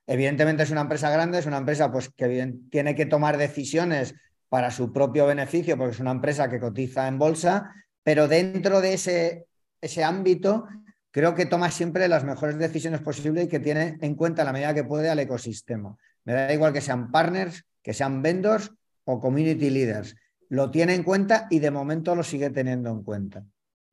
[0.06, 4.14] Evidentemente es una empresa grande, es una empresa pues, que tiene que tomar decisiones
[4.48, 8.94] para su propio beneficio, porque es una empresa que cotiza en bolsa, pero dentro de
[8.94, 9.48] ese,
[9.82, 10.66] ese ámbito
[11.10, 14.72] creo que toma siempre las mejores decisiones posibles y que tiene en cuenta la medida
[14.72, 15.94] que puede al ecosistema.
[16.24, 18.72] Me da igual que sean partners, que sean vendors
[19.04, 20.16] o community leaders.
[20.48, 23.44] Lo tiene en cuenta y de momento lo sigue teniendo en cuenta.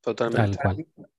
[0.01, 0.60] Totalmente.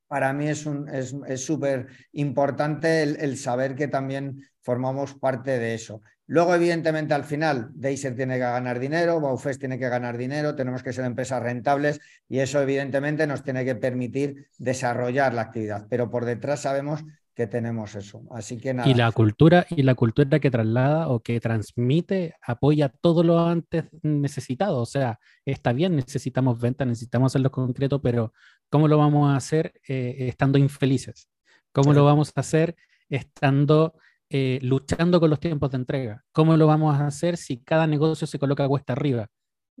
[0.07, 6.01] Para mí es súper es, importante el, saber que también formamos parte de eso.
[6.27, 10.81] Luego, evidentemente, al final, Deiser tiene que ganar dinero, Baufest tiene que ganar dinero, tenemos
[10.83, 15.85] que ser empresas rentables y eso, evidentemente, nos tiene que permitir desarrollar la actividad.
[15.89, 17.03] Pero por detrás sabemos
[17.35, 18.23] que tenemos eso.
[18.31, 18.89] Así que nada.
[18.89, 23.85] Y la cultura, y la cultura que traslada o que transmite apoya todo lo antes
[24.01, 24.79] necesitado.
[24.79, 28.33] O sea, está bien, necesitamos ventas, necesitamos hacerlo concreto, pero
[28.69, 31.27] ¿cómo lo vamos a hacer eh, estando infelices?
[31.73, 32.77] ¿Cómo lo vamos a hacer
[33.09, 33.95] estando
[34.29, 36.23] eh, luchando con los tiempos de entrega?
[36.31, 39.27] ¿Cómo lo vamos a hacer si cada negocio se coloca cuesta arriba?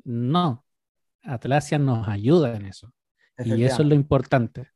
[0.03, 0.65] No,
[1.23, 2.91] Atlasia nos ayuda en eso.
[3.37, 4.74] Y eso es lo importante.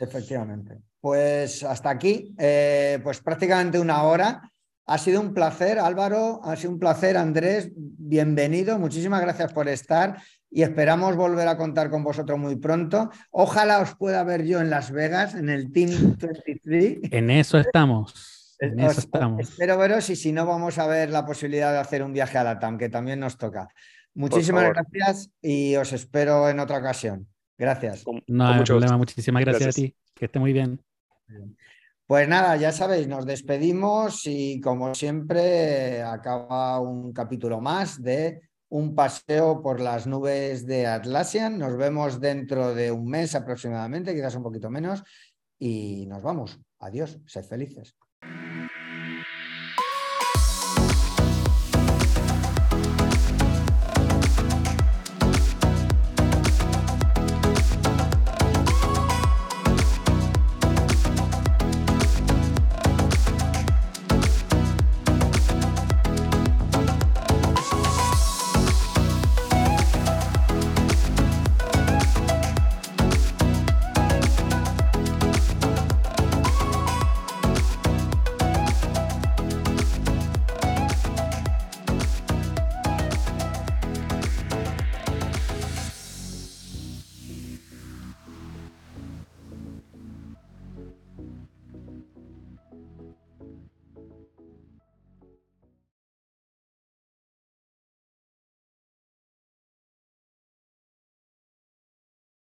[0.00, 0.78] Efectivamente.
[1.00, 4.42] Pues hasta aquí, eh, pues prácticamente una hora.
[4.86, 10.20] Ha sido un placer, Álvaro, ha sido un placer, Andrés, bienvenido, muchísimas gracias por estar
[10.50, 13.08] y esperamos volver a contar con vosotros muy pronto.
[13.30, 17.12] Ojalá os pueda ver yo en Las Vegas, en el Team 23.
[17.12, 18.56] En eso estamos.
[18.58, 19.40] En eso estamos.
[19.40, 22.44] Espero veros y si no, vamos a ver la posibilidad de hacer un viaje a
[22.44, 23.68] la TAM, que también nos toca.
[24.14, 27.29] Muchísimas gracias y os espero en otra ocasión.
[27.60, 28.04] Gracias.
[28.26, 29.94] no hay problema, muchísimas gracias, a ti.
[30.14, 30.82] Que esté muy bien.
[32.06, 38.40] Pues nada, ya sabéis, nos despedimos y como siempre acaba un capítulo más de
[38.70, 41.58] un paseo por las nubes de Atlassian.
[41.58, 45.04] Nos vemos dentro de un mes aproximadamente, quizás un poquito menos,
[45.58, 46.58] y nos vamos.
[46.78, 47.94] Adiós, sed felices.